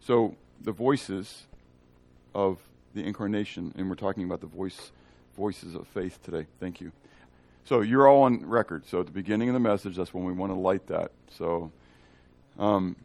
[0.00, 1.46] so the voices
[2.34, 2.58] of
[2.94, 4.92] the incarnation, and we're talking about the voice
[5.36, 6.46] voices of faith today.
[6.60, 6.92] Thank you.
[7.64, 8.86] So you're all on record.
[8.86, 11.12] So at the beginning of the message, that's when we want to light that.
[11.30, 11.72] So,
[12.58, 12.96] um,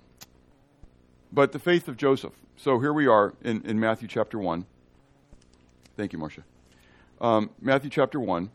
[1.31, 2.33] but the faith of Joseph.
[2.57, 4.65] So here we are in, in Matthew chapter one.
[5.97, 6.43] Thank you, Marcia.
[7.19, 8.51] Um, Matthew chapter one,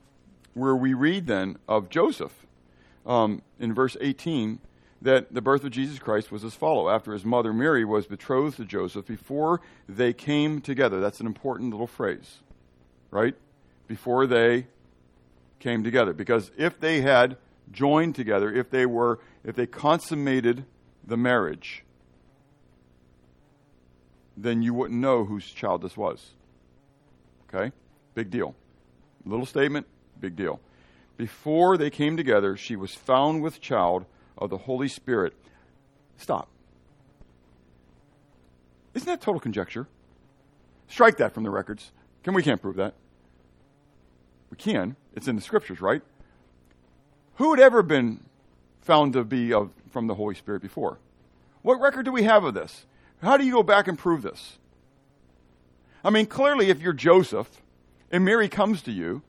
[0.55, 2.47] where we read then of Joseph
[3.05, 4.59] um, in verse 18
[5.03, 6.89] that the birth of Jesus Christ was as follow.
[6.89, 11.01] After his mother Mary was betrothed to Joseph, before they came together.
[11.01, 12.39] That's an important little phrase,
[13.11, 13.35] right?
[13.87, 14.67] Before they
[15.61, 16.13] came together.
[16.13, 17.37] Because if they had
[17.71, 20.65] joined together, if they were, if they consummated
[21.07, 21.85] the marriage,
[24.37, 26.33] then you wouldn't know whose child this was.
[27.49, 27.73] Okay?
[28.15, 28.55] Big deal.
[29.25, 29.87] Little statement,
[30.21, 30.61] big deal.
[31.17, 34.05] Before they came together, she was found with child
[34.37, 35.33] of the Holy Spirit.
[36.19, 36.49] Stop.
[38.95, 39.87] Isn't that total conjecture?
[40.89, 41.93] Strike that from the records.
[42.23, 42.95] Can we can't prove that?
[44.51, 44.97] We can.
[45.15, 46.03] It's in the scriptures, right?
[47.37, 48.26] Who had ever been
[48.87, 50.99] found to be of, from the Holy Spirit before?
[51.63, 52.87] What record do we have of this?
[53.21, 54.59] How do you go back and prove this?
[56.05, 57.49] I mean, clearly, if you're Joseph
[58.13, 59.23] and Mary comes to you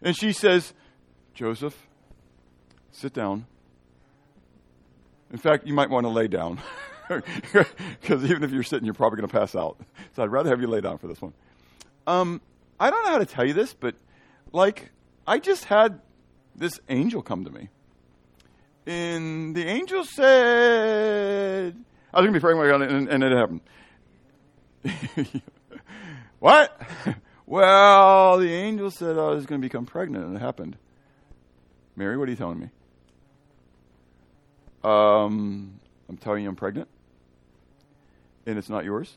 [0.00, 0.72] and she says,
[1.34, 1.86] Joseph,
[2.90, 3.46] sit down.
[5.30, 6.60] In fact, you might want to lay down.
[7.06, 9.76] Because even if you're sitting, you're probably going to pass out.
[10.16, 11.34] So I'd rather have you lay down for this one.
[12.06, 12.40] Um,
[12.80, 13.94] I don't know how to tell you this, but
[14.52, 14.90] like,
[15.26, 16.00] I just had
[16.56, 17.68] this angel come to me.
[18.86, 21.74] And the angel said,
[22.12, 23.60] I was going to be praying, and, and it happened.
[26.38, 26.80] what?
[27.46, 30.76] well, the angel said I was going to become pregnant, and it happened.
[31.96, 32.68] Mary, what are you telling me?
[34.82, 36.88] Um, I'm telling you I'm pregnant,
[38.44, 39.16] and it's not yours.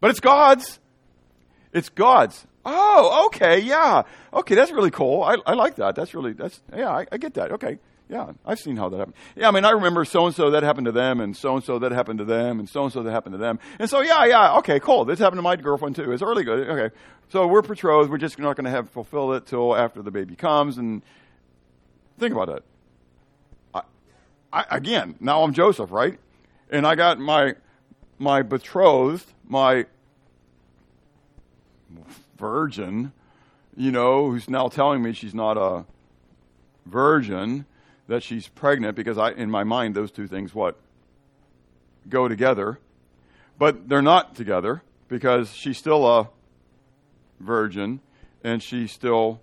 [0.00, 0.78] But it's God's.
[1.72, 2.46] It's God's.
[2.64, 4.04] Oh, okay, yeah.
[4.32, 5.22] Okay, that's really cool.
[5.22, 5.94] I, I like that.
[5.94, 7.52] That's really, that's, yeah, I, I get that.
[7.52, 7.78] Okay.
[8.08, 9.16] Yeah, I've seen how that happened.
[9.36, 11.64] Yeah, I mean, I remember so and so that happened to them, and so and
[11.64, 13.58] so that happened to them, and so and so that happened to them.
[13.78, 15.04] And so, yeah, yeah, okay, cool.
[15.04, 16.10] This happened to my girlfriend too.
[16.12, 16.68] It's really good.
[16.68, 16.94] Okay,
[17.28, 18.10] so we're betrothed.
[18.10, 20.78] We're just not going to have fulfill it till after the baby comes.
[20.78, 21.02] And
[22.18, 22.64] think about it.
[23.74, 23.82] I,
[24.52, 26.18] I, again, now I'm Joseph, right?
[26.70, 27.56] And I got my
[28.18, 29.84] my betrothed, my
[32.38, 33.12] virgin,
[33.76, 35.84] you know, who's now telling me she's not a
[36.86, 37.66] virgin,
[38.08, 40.76] that she's pregnant, because I, in my mind, those two things what
[42.08, 42.80] go together,
[43.58, 46.28] but they're not together because she's still a
[47.38, 48.00] virgin
[48.42, 49.40] and she's still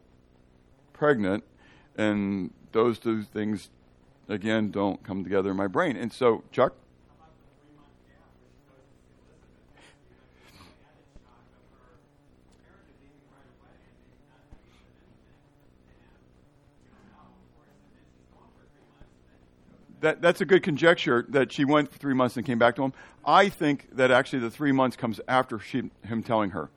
[0.94, 1.44] pregnant,
[1.96, 3.70] and those two things
[4.28, 5.96] again don't come together in my brain.
[5.96, 6.74] And so, Chuck.
[20.06, 22.84] That, that's a good conjecture that she went for three months and came back to
[22.84, 22.94] him.
[23.26, 26.70] I think that actually the three months comes after she, him telling her.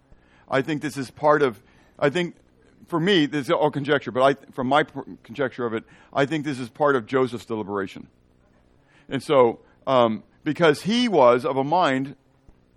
[0.51, 1.63] I think this is part of,
[1.99, 2.37] I think,
[2.87, 4.85] for me, this is all conjecture, but I, from my
[5.25, 8.07] conjecture of it, I think this is part of Joseph's deliberation.
[9.11, 12.17] And so, um, because he was of a mind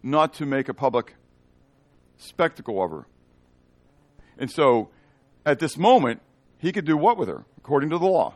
[0.04, 1.16] not to make a public
[2.18, 3.08] spectacle of her.
[4.38, 4.90] And so,
[5.46, 6.22] at this moment,
[6.58, 8.36] he could do what with her, according to the law?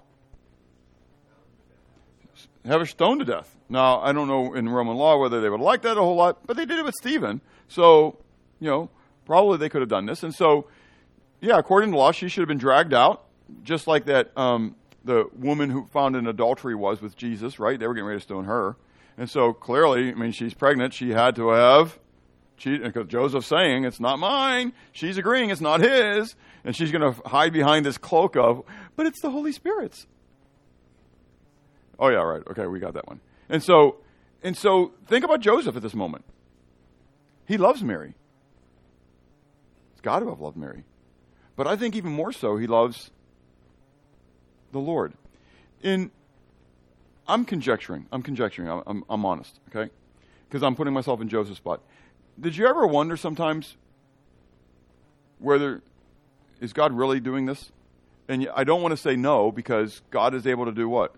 [2.65, 3.55] Have her stoned to death.
[3.69, 6.45] Now, I don't know in Roman law whether they would like that a whole lot,
[6.45, 7.41] but they did it with Stephen.
[7.67, 8.17] So,
[8.59, 8.89] you know,
[9.25, 10.23] probably they could have done this.
[10.23, 10.67] And so,
[11.41, 13.25] yeah, according to law, she should have been dragged out,
[13.63, 17.79] just like that um, the woman who found in adultery was with Jesus, right?
[17.79, 18.75] They were getting ready to stone her.
[19.17, 20.93] And so clearly, I mean, she's pregnant.
[20.93, 21.99] She had to have
[22.57, 24.73] cheated because Joseph's saying it's not mine.
[24.91, 28.63] She's agreeing it's not his, and she's going to hide behind this cloak of,
[28.95, 30.07] but it's the Holy Spirit's.
[31.99, 32.43] Oh yeah, right.
[32.49, 33.21] Okay, we got that one.
[33.49, 33.97] And so,
[34.43, 36.25] and so, think about Joseph at this moment.
[37.47, 38.13] He loves Mary.
[39.93, 40.83] He's got to have loved Mary,
[41.55, 43.11] but I think even more so, he loves
[44.71, 45.13] the Lord.
[45.81, 46.11] In,
[47.27, 48.07] I'm conjecturing.
[48.11, 48.67] I'm conjecturing.
[48.67, 49.59] I'm, I'm, I'm honest.
[49.69, 49.91] Okay,
[50.47, 51.81] because I'm putting myself in Joseph's spot.
[52.39, 53.77] Did you ever wonder sometimes
[55.39, 55.81] whether
[56.59, 57.71] is God really doing this?
[58.27, 61.15] And I don't want to say no because God is able to do what?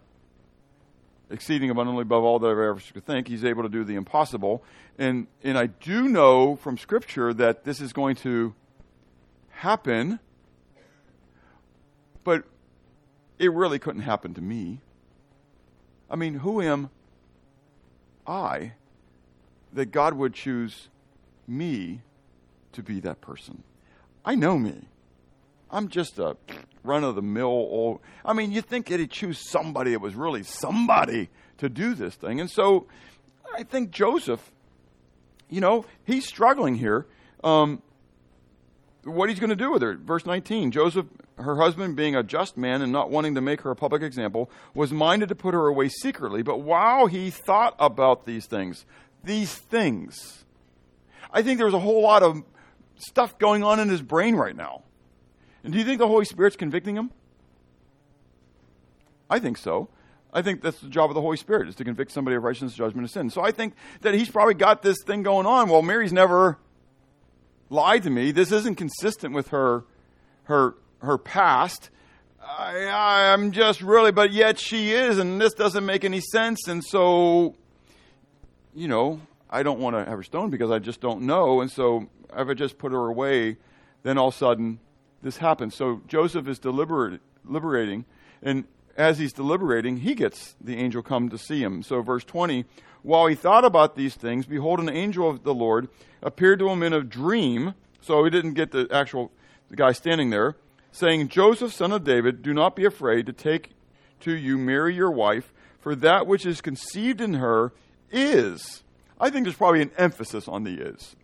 [1.29, 3.27] Exceeding abundantly above all that I ever could think.
[3.27, 4.63] He's able to do the impossible.
[4.97, 8.53] And, and I do know from Scripture that this is going to
[9.49, 10.19] happen,
[12.23, 12.43] but
[13.39, 14.81] it really couldn't happen to me.
[16.09, 16.89] I mean, who am
[18.25, 18.73] I
[19.73, 20.89] that God would choose
[21.47, 22.01] me
[22.71, 23.63] to be that person?
[24.23, 24.87] I know me.
[25.69, 26.37] I'm just a
[26.83, 27.99] run of the mill old.
[28.23, 32.39] I mean, you think he'd choose somebody that was really somebody to do this thing.
[32.39, 32.87] And so
[33.53, 34.51] I think Joseph,
[35.49, 37.05] you know, he's struggling here.
[37.43, 37.81] Um,
[39.03, 39.95] what he's going to do with her.
[39.95, 41.05] Verse 19 Joseph,
[41.37, 44.49] her husband, being a just man and not wanting to make her a public example,
[44.73, 46.41] was minded to put her away secretly.
[46.41, 48.85] But while he thought about these things,
[49.23, 50.45] these things,
[51.31, 52.43] I think there's a whole lot of
[52.97, 54.83] stuff going on in his brain right now.
[55.67, 57.11] And do you think the Holy Spirit's convicting him?
[59.29, 59.89] I think so.
[60.31, 62.73] I think that's the job of the Holy Spirit is to convict somebody of righteousness,
[62.73, 63.29] judgment, and sin.
[63.29, 65.67] So I think that he's probably got this thing going on.
[65.67, 66.57] Well, Mary's never
[67.69, 68.31] lied to me.
[68.31, 69.83] This isn't consistent with her
[70.43, 71.89] her her past.
[72.41, 76.69] I, I'm just really, but yet she is, and this doesn't make any sense.
[76.69, 77.55] And so,
[78.73, 81.59] you know, I don't want to have her stoned because I just don't know.
[81.59, 83.57] And so, if I just put her away,
[84.03, 84.79] then all of a sudden
[85.21, 85.75] this happens.
[85.75, 88.05] So Joseph is deliberating,
[88.41, 88.65] and
[88.97, 91.83] as he's deliberating, he gets the angel come to see him.
[91.83, 92.65] So, verse 20
[93.03, 95.87] While he thought about these things, behold, an angel of the Lord
[96.21, 97.75] appeared to him in a dream.
[98.01, 99.31] So he didn't get the actual
[99.69, 100.55] the guy standing there,
[100.91, 103.71] saying, Joseph, son of David, do not be afraid to take
[104.21, 107.73] to you Mary your wife, for that which is conceived in her
[108.11, 108.83] is.
[109.19, 111.15] I think there's probably an emphasis on the is.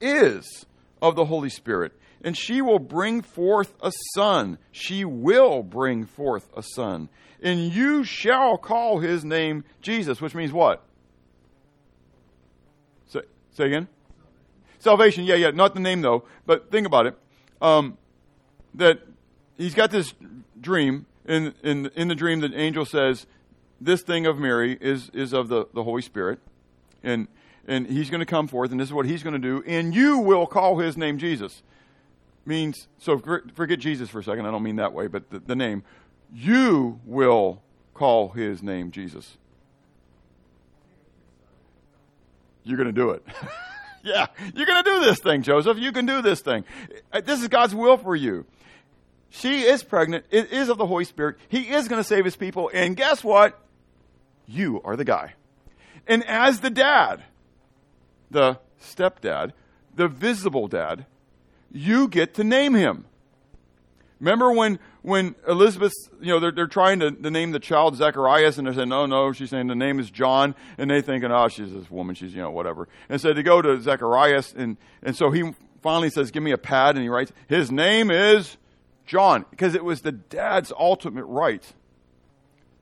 [0.00, 0.66] Is
[1.02, 1.92] of the Holy Spirit
[2.24, 4.58] and she will bring forth a son.
[4.72, 7.10] She will bring forth a son.
[7.42, 10.82] And you shall call his name Jesus, which means what?
[13.06, 13.20] Say,
[13.52, 13.88] say again?
[14.78, 15.24] Salvation.
[15.24, 16.24] Yeah, yeah, not the name though.
[16.46, 17.18] But think about it.
[17.60, 17.98] Um,
[18.72, 19.00] that
[19.58, 20.14] he's got this
[20.58, 21.06] dream.
[21.26, 23.26] In, in, in the dream, the angel says,
[23.80, 26.38] This thing of Mary is, is of the, the Holy Spirit.
[27.02, 27.28] And,
[27.66, 29.62] and he's going to come forth, and this is what he's going to do.
[29.66, 31.62] And you will call his name Jesus
[32.46, 33.18] means, so
[33.54, 34.46] forget Jesus for a second.
[34.46, 35.82] I don't mean that way, but the, the name.
[36.32, 37.62] You will
[37.94, 39.36] call his name Jesus.
[42.64, 43.24] You're going to do it.
[44.02, 45.78] yeah, you're going to do this thing, Joseph.
[45.78, 46.64] You can do this thing.
[47.12, 48.46] Uh, this is God's will for you.
[49.30, 50.24] She is pregnant.
[50.30, 51.36] It is of the Holy Spirit.
[51.48, 52.70] He is going to save his people.
[52.72, 53.60] And guess what?
[54.46, 55.34] You are the guy.
[56.06, 57.22] And as the dad,
[58.30, 59.52] the stepdad,
[59.94, 61.06] the visible dad,
[61.74, 63.04] you get to name him.
[64.20, 68.56] Remember when, when Elizabeth, you know, they're, they're trying to, to name the child Zacharias,
[68.56, 71.48] and they're saying, no, no, she's saying the name is John, and they thinking, oh,
[71.48, 72.88] she's this woman, she's, you know, whatever.
[73.08, 75.52] And so they go to Zacharias, and, and so he
[75.82, 78.56] finally says, give me a pad, and he writes, his name is
[79.04, 81.64] John, because it was the dad's ultimate right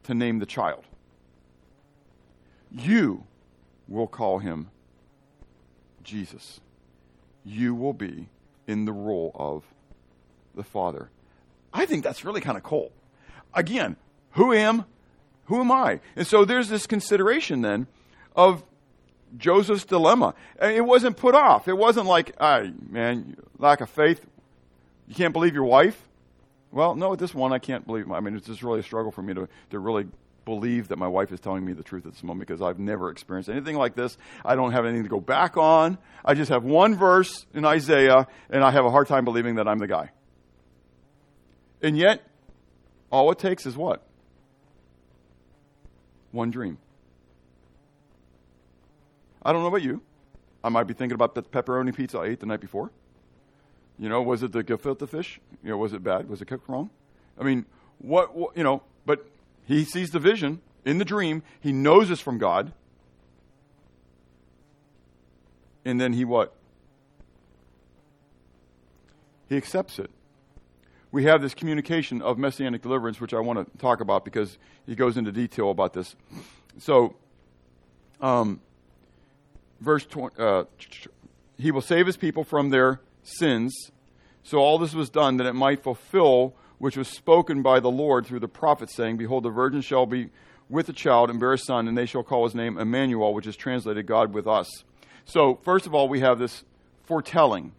[0.04, 0.84] to name the child.
[2.70, 3.24] You
[3.88, 4.68] will call him
[6.04, 6.60] Jesus.
[7.44, 8.28] You will be
[8.66, 9.64] in the role of
[10.54, 11.10] the Father.
[11.72, 12.92] I think that's really kind of cool.
[13.54, 13.96] Again,
[14.32, 14.84] who am
[15.46, 16.00] who am I?
[16.16, 17.86] And so there's this consideration then
[18.34, 18.62] of
[19.36, 20.34] Joseph's dilemma.
[20.60, 21.68] It wasn't put off.
[21.68, 24.26] It wasn't like, "Hey, man, lack of faith.
[25.08, 26.08] You can't believe your wife."
[26.70, 28.10] Well, no, this one I can't believe.
[28.10, 30.08] I mean, it's just really a struggle for me to to really
[30.44, 33.10] believe that my wife is telling me the truth at this moment because I've never
[33.10, 34.16] experienced anything like this.
[34.44, 35.98] I don't have anything to go back on.
[36.24, 39.68] I just have one verse in Isaiah, and I have a hard time believing that
[39.68, 40.10] I'm the guy.
[41.82, 42.22] And yet,
[43.10, 44.02] all it takes is what?
[46.30, 46.78] One dream.
[49.42, 50.00] I don't know about you.
[50.64, 52.92] I might be thinking about the pepperoni pizza I ate the night before.
[53.98, 55.40] You know, was it the gefilte fish?
[55.62, 56.28] You know, was it bad?
[56.28, 56.90] Was it cooked wrong?
[57.38, 57.66] I mean,
[57.98, 59.26] what, what you know, but
[59.66, 61.42] he sees the vision in the dream.
[61.60, 62.72] He knows it's from God.
[65.84, 66.54] And then he what?
[69.48, 70.10] He accepts it.
[71.10, 74.56] We have this communication of messianic deliverance, which I want to talk about because
[74.86, 76.16] he goes into detail about this.
[76.78, 77.16] So,
[78.20, 78.60] um,
[79.80, 80.64] verse 20, uh,
[81.58, 83.90] he will save his people from their sins.
[84.42, 88.26] So all this was done that it might fulfill which was spoken by the Lord
[88.26, 90.30] through the prophet, saying, Behold, the virgin shall be
[90.68, 93.46] with a child and bear a son, and they shall call his name Emmanuel, which
[93.46, 94.82] is translated God with us.
[95.24, 96.64] So, first of all, we have this
[97.04, 97.70] foretelling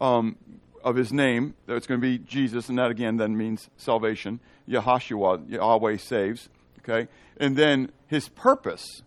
[0.00, 0.36] um,
[0.84, 4.38] of his name, that it's going to be Jesus, and that again then means salvation.
[4.68, 6.48] Yahashua, Yahweh saves.
[6.78, 7.08] Okay?
[7.38, 9.02] And then his purpose,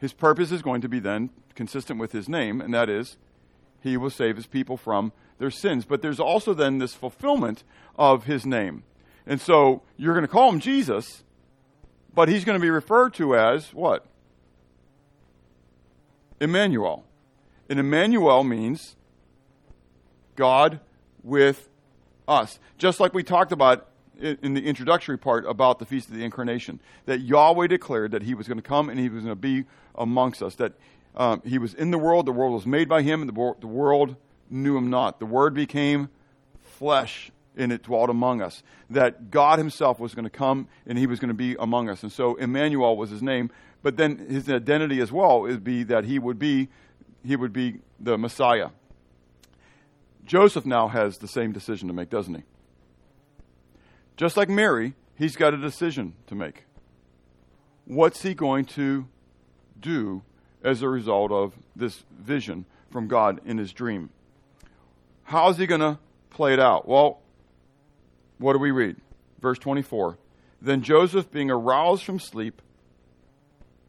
[0.00, 3.16] his purpose is going to be then consistent with his name, and that is
[3.80, 5.84] he will save his people from their sins.
[5.84, 7.64] But there's also then this fulfillment
[7.96, 8.84] of his name.
[9.26, 11.24] And so you're going to call him Jesus,
[12.14, 14.06] but he's going to be referred to as what?
[16.40, 17.04] Emmanuel.
[17.68, 18.96] And Emmanuel means
[20.36, 20.80] God
[21.22, 21.68] with
[22.28, 22.58] us.
[22.78, 23.88] Just like we talked about
[24.20, 28.34] in the introductory part about the Feast of the Incarnation, that Yahweh declared that he
[28.34, 29.64] was going to come and he was going to be
[29.94, 30.72] amongst us, that
[31.16, 33.66] um, he was in the world, the world was made by him, and the, the
[33.66, 34.16] world
[34.50, 35.18] knew him not.
[35.20, 36.08] The Word became
[36.60, 38.62] flesh and it dwelt among us.
[38.90, 42.02] That God himself was going to come and he was going to be among us.
[42.02, 43.50] And so Emmanuel was his name,
[43.82, 46.68] but then his identity as well would be that he would be
[47.24, 48.68] he would be the Messiah.
[50.24, 52.42] Joseph now has the same decision to make, doesn't he?
[54.16, 56.64] Just like Mary, he's got a decision to make.
[57.84, 59.08] What's he going to
[59.78, 60.22] do
[60.62, 64.10] as a result of this vision from God in his dream?
[65.26, 65.98] How's he going to
[66.30, 66.86] play it out?
[66.86, 67.18] Well,
[68.38, 68.96] what do we read?
[69.40, 70.18] Verse 24.
[70.62, 72.62] Then Joseph, being aroused from sleep,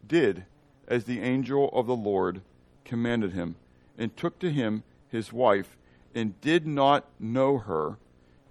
[0.06, 0.46] did
[0.88, 2.42] as the angel of the Lord
[2.86, 3.56] commanded him,
[4.00, 5.78] and took to him his wife,
[6.16, 7.98] and did not know her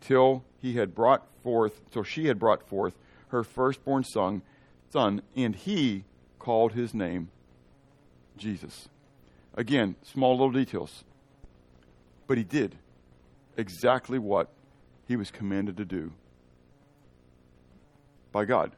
[0.00, 2.94] till he had brought forth, till she had brought forth
[3.28, 4.42] her firstborn son,
[4.92, 6.04] son, and he
[6.38, 7.30] called his name
[8.36, 8.88] Jesus.
[9.54, 11.02] Again, small little details.
[12.26, 12.76] But he did
[13.56, 14.50] exactly what
[15.06, 16.12] he was commanded to do
[18.32, 18.72] by God.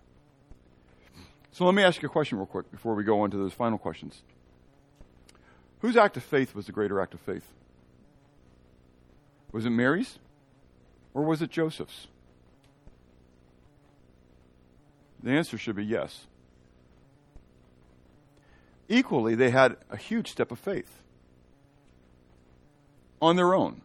[1.53, 3.53] So let me ask you a question real quick before we go on to those
[3.53, 4.23] final questions.
[5.81, 7.47] Whose act of faith was the greater act of faith?
[9.51, 10.19] Was it Mary's
[11.15, 12.09] or was it Joseph's?
[15.23, 16.27] The answer should be yes.
[18.89, 21.03] Equally, they had a huge step of faith
[23.21, 23.83] on their own.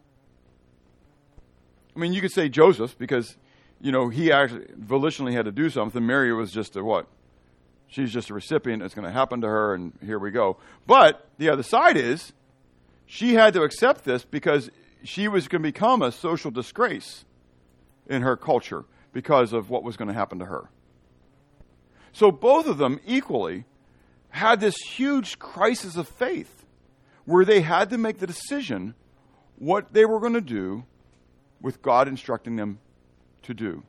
[1.94, 3.36] I mean, you could say Joseph because,
[3.80, 6.04] you know, he actually volitionally had to do something.
[6.04, 7.06] Mary was just a what?
[7.88, 8.82] She's just a recipient.
[8.82, 10.56] It's going to happen to her, and here we go.
[10.86, 12.32] But the other side is
[13.06, 14.70] she had to accept this because
[15.04, 17.24] she was going to become a social disgrace
[18.08, 20.70] in her culture because of what was going to happen to her.
[22.12, 23.64] So both of them equally
[24.30, 26.64] had this huge crisis of faith
[27.24, 28.94] where they had to make the decision
[29.58, 30.84] what they were going to do
[31.60, 32.78] with God instructing them
[33.42, 33.82] to do.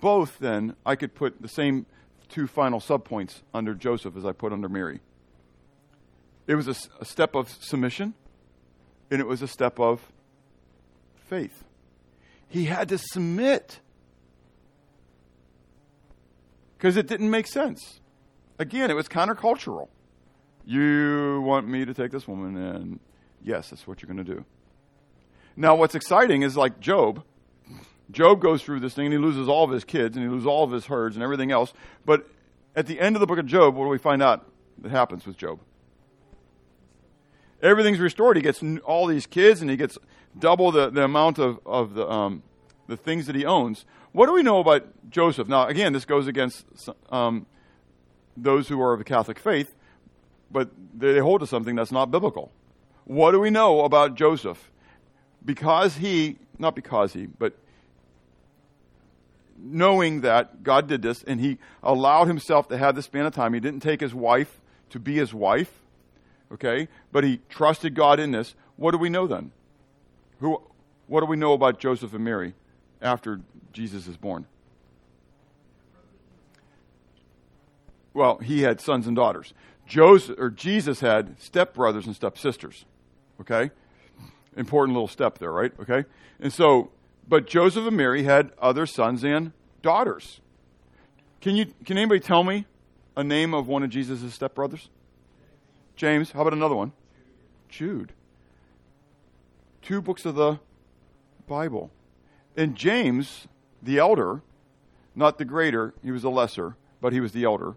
[0.00, 1.86] Both, then, I could put the same
[2.28, 5.00] two final subpoints under Joseph as I put under Mary.
[6.46, 8.14] It was a, a step of submission,
[9.10, 10.12] and it was a step of
[11.28, 11.64] faith.
[12.48, 13.80] He had to submit
[16.76, 18.00] because it didn't make sense.
[18.58, 19.88] Again, it was countercultural.
[20.66, 23.00] You want me to take this woman, and
[23.42, 24.44] yes, that's what you're going to do.
[25.56, 27.22] Now, what's exciting is like Job.
[28.10, 30.46] Job goes through this thing and he loses all of his kids and he loses
[30.46, 31.72] all of his herds and everything else.
[32.04, 32.28] But
[32.76, 34.48] at the end of the book of Job, what do we find out
[34.78, 35.60] that happens with Job?
[37.62, 38.36] Everything's restored.
[38.36, 39.96] He gets all these kids and he gets
[40.38, 42.42] double the, the amount of, of the, um,
[42.88, 43.84] the things that he owns.
[44.12, 45.48] What do we know about Joseph?
[45.48, 46.66] Now, again, this goes against
[47.10, 47.46] um,
[48.36, 49.74] those who are of the Catholic faith,
[50.50, 52.52] but they hold to something that's not biblical.
[53.04, 54.70] What do we know about Joseph?
[55.44, 57.54] Because he, not because he, but
[59.56, 63.54] knowing that God did this and he allowed himself to have this span of time,
[63.54, 65.82] he didn't take his wife to be his wife,
[66.52, 68.54] okay, but he trusted God in this.
[68.76, 69.52] What do we know then?
[70.40, 70.60] Who,
[71.06, 72.54] what do we know about Joseph and Mary
[73.00, 73.40] after
[73.72, 74.46] Jesus is born?
[78.12, 79.52] Well, he had sons and daughters.
[79.86, 82.84] Joseph or Jesus had stepbrothers and stepsisters.
[83.40, 83.70] Okay?
[84.56, 85.72] Important little step there, right?
[85.80, 86.04] Okay?
[86.40, 86.90] And so,
[87.28, 89.52] but Joseph and Mary had other sons and
[89.82, 90.40] daughters.
[91.40, 92.66] Can you can anybody tell me
[93.16, 94.88] a name of one of Jesus' stepbrothers?
[95.96, 96.32] James.
[96.32, 96.92] How about another one?
[97.68, 98.12] Jude.
[99.82, 100.58] Two books of the
[101.46, 101.90] Bible.
[102.56, 103.46] And James,
[103.82, 104.40] the elder,
[105.14, 107.74] not the greater, he was the lesser, but he was the elder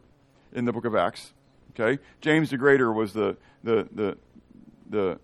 [0.53, 1.33] in the book of Acts.
[1.71, 2.01] Okay?
[2.21, 4.17] James the greater was the the the
[4.89, 5.19] the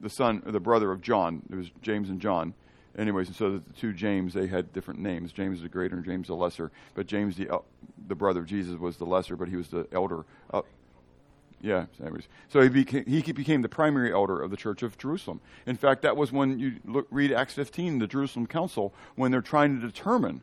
[0.00, 1.42] the son or the brother of John.
[1.50, 2.54] It was James and John.
[2.98, 5.32] Anyways, and so the two James they had different names.
[5.32, 6.70] James the greater and James the lesser.
[6.94, 7.48] But James the
[8.08, 10.24] the brother of Jesus was the lesser, but he was the elder.
[10.52, 10.62] Uh,
[11.62, 12.26] yeah, anyways.
[12.48, 15.40] So he became, he became the primary elder of the church of Jerusalem.
[15.66, 19.42] In fact, that was when you look, read Acts 15, the Jerusalem Council, when they're
[19.42, 20.40] trying to determine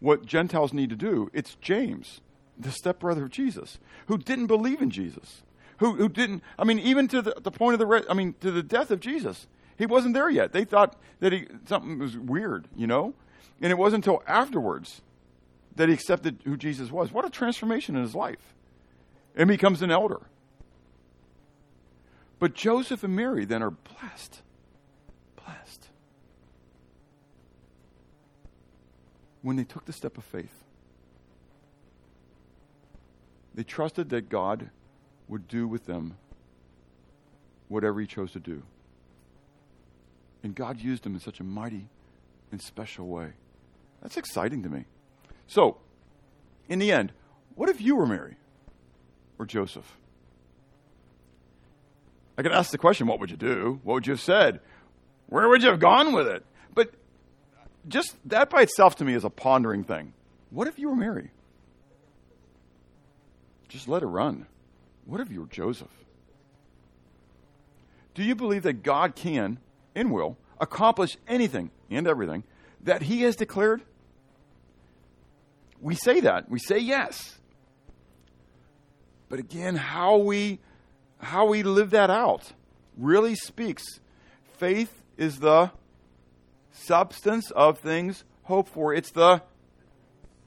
[0.00, 1.30] what Gentiles need to do.
[1.32, 2.20] It's James
[2.58, 5.42] the stepbrother of Jesus, who didn't believe in Jesus,
[5.84, 8.50] who, who didn't, I mean, even to the, the point of the, I mean, to
[8.50, 10.52] the death of Jesus, he wasn't there yet.
[10.52, 13.12] They thought that he, something was weird, you know?
[13.60, 15.02] And it wasn't until afterwards
[15.76, 17.12] that he accepted who Jesus was.
[17.12, 18.54] What a transformation in his life.
[19.36, 20.22] And becomes an elder.
[22.38, 24.40] But Joseph and Mary then are blessed.
[25.36, 25.88] Blessed.
[29.42, 30.64] When they took the step of faith,
[33.54, 34.70] they trusted that God
[35.28, 36.16] would do with them
[37.68, 38.62] whatever he chose to do.
[40.42, 41.88] And God used them in such a mighty
[42.52, 43.32] and special way.
[44.02, 44.84] That's exciting to me.
[45.46, 45.78] So,
[46.68, 47.12] in the end,
[47.54, 48.36] what if you were Mary
[49.38, 49.96] or Joseph?
[52.36, 53.80] I could ask the question, what would you do?
[53.84, 54.60] What would you have said?
[55.28, 56.44] Where would you have gone with it?
[56.74, 56.92] But
[57.88, 60.12] just that by itself to me is a pondering thing.
[60.50, 61.30] What if you were Mary?
[63.68, 64.46] Just let it run.
[65.06, 65.88] What if you were Joseph?
[68.14, 69.58] Do you believe that God can
[69.94, 72.44] and will accomplish anything and everything
[72.82, 73.82] that He has declared?
[75.80, 76.48] We say that.
[76.48, 77.38] We say yes.
[79.28, 80.60] But again, how we
[81.18, 82.52] how we live that out
[82.96, 83.82] really speaks.
[84.58, 85.70] Faith is the
[86.70, 88.94] substance of things hoped for.
[88.94, 89.42] It's the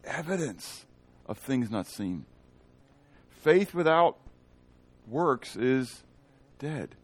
[0.03, 0.85] evidence
[1.25, 2.25] of things not seen.
[3.29, 4.17] Faith without
[5.07, 6.03] works is
[6.59, 6.95] dead.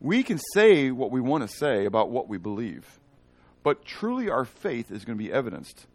[0.00, 3.00] We can say what we want to say about what we believe,
[3.62, 5.86] but truly our faith is going to be evidenced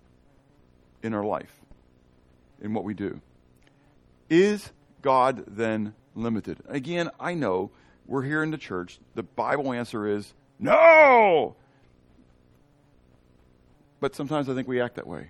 [1.04, 1.62] in our life,
[2.62, 3.22] in what we do.
[4.30, 4.72] Is
[5.02, 6.60] God then limited?
[6.68, 7.72] Again, I know
[8.06, 9.00] we're here in the church.
[9.16, 11.56] The Bible answer is no!
[14.00, 15.30] But sometimes I think we act that way.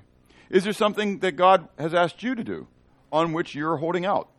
[0.50, 2.68] Is there something that God has asked you to do
[3.12, 4.30] on which you're holding out?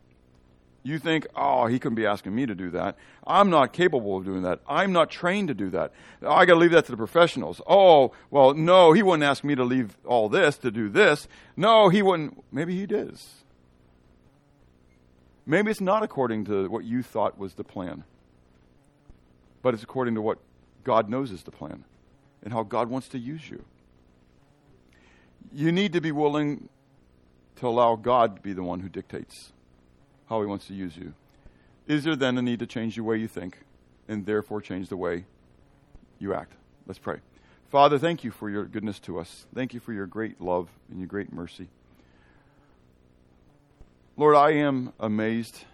[0.83, 2.97] You think, oh, he couldn't be asking me to do that.
[3.27, 4.61] I'm not capable of doing that.
[4.67, 5.91] I'm not trained to do that.
[6.25, 7.61] I got to leave that to the professionals.
[7.67, 11.27] Oh, well, no, he wouldn't ask me to leave all this to do this.
[11.55, 12.43] No, he wouldn't.
[12.51, 13.43] Maybe he does.
[15.45, 18.03] Maybe it's not according to what you thought was the plan,
[19.61, 20.39] but it's according to what
[20.83, 21.83] God knows is the plan
[22.43, 23.63] and how God wants to use you.
[25.53, 26.69] You need to be willing
[27.57, 29.51] to allow God to be the one who dictates
[30.31, 31.13] how he wants to use you.
[31.87, 33.57] Is there then a need to change the way you think
[34.07, 35.25] and therefore change the way
[36.19, 36.53] you act?
[36.87, 37.17] Let's pray.
[37.69, 39.45] Father, thank you for your goodness to us.
[39.53, 41.67] Thank you for your great love and your great mercy.
[44.15, 45.65] Lord, I am amazed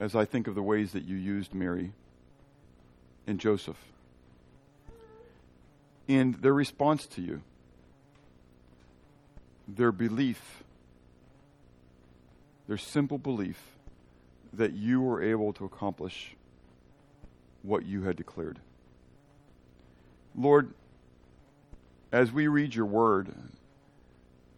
[0.00, 1.92] as I think of the ways that you used Mary
[3.26, 3.76] and Joseph
[6.08, 7.42] and their response to you,
[9.68, 10.61] their belief
[12.72, 13.76] their simple belief
[14.54, 16.34] that you were able to accomplish
[17.60, 18.58] what you had declared.
[20.34, 20.72] Lord,
[22.10, 23.30] as we read your word,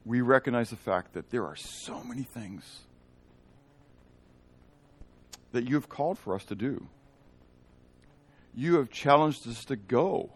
[0.05, 2.83] we recognize the fact that there are so many things
[5.51, 6.87] that you have called for us to do.
[8.55, 10.31] You have challenged us to go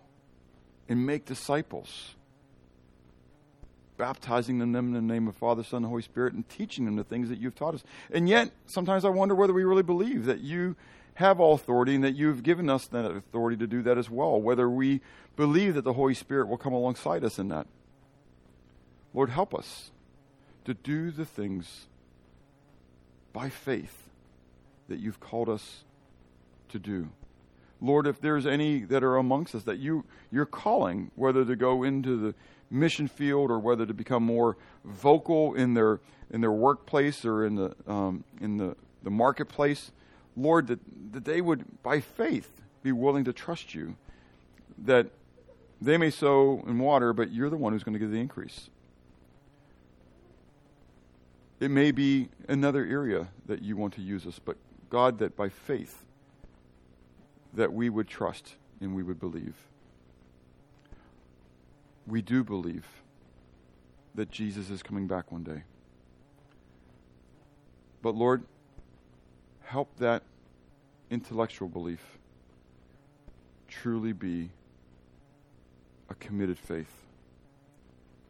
[0.89, 2.17] and make disciples
[3.99, 7.05] baptizing them in the name of Father, Son, and Holy Spirit, and teaching them the
[7.05, 7.85] things that you've taught us.
[8.11, 10.77] And yet, sometimes I wonder whether we really believe that you
[11.15, 14.41] have all authority and that you've given us that authority to do that as well,
[14.41, 15.01] whether we
[15.37, 17.67] believe that the Holy Spirit will come alongside us in that.
[19.13, 19.91] Lord, help us
[20.65, 21.87] to do the things
[23.33, 24.09] by faith
[24.89, 25.85] that you've called us
[26.69, 27.09] to do.
[27.81, 31.83] Lord, if there's any that are amongst us that you, you're calling, whether to go
[31.83, 32.35] into the
[32.71, 36.01] mission field or whether to become more vocal in their
[36.31, 39.93] in their workplace or in the um, in the, the marketplace,
[40.37, 40.81] Lord, that,
[41.13, 43.97] that they would by faith be willing to trust you,
[44.79, 45.07] that
[45.81, 48.69] they may sow in water, but you're the one who's going to give the increase.
[51.61, 54.57] It may be another area that you want to use us, but
[54.91, 56.05] God, that by faith
[57.53, 59.55] that we would trust and we would believe
[62.09, 62.87] we do believe
[64.15, 65.63] that Jesus is coming back one day.
[68.03, 68.45] But Lord,
[69.63, 70.23] help that
[71.11, 72.19] intellectual belief
[73.69, 74.51] truly be
[76.09, 77.05] a committed faith,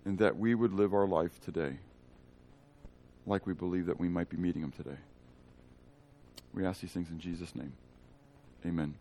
[0.04, 1.76] and that we would live our life today
[3.26, 4.98] like we believe that we might be meeting Him today.
[6.52, 7.72] We ask these things in Jesus' name.
[8.66, 8.94] Amen.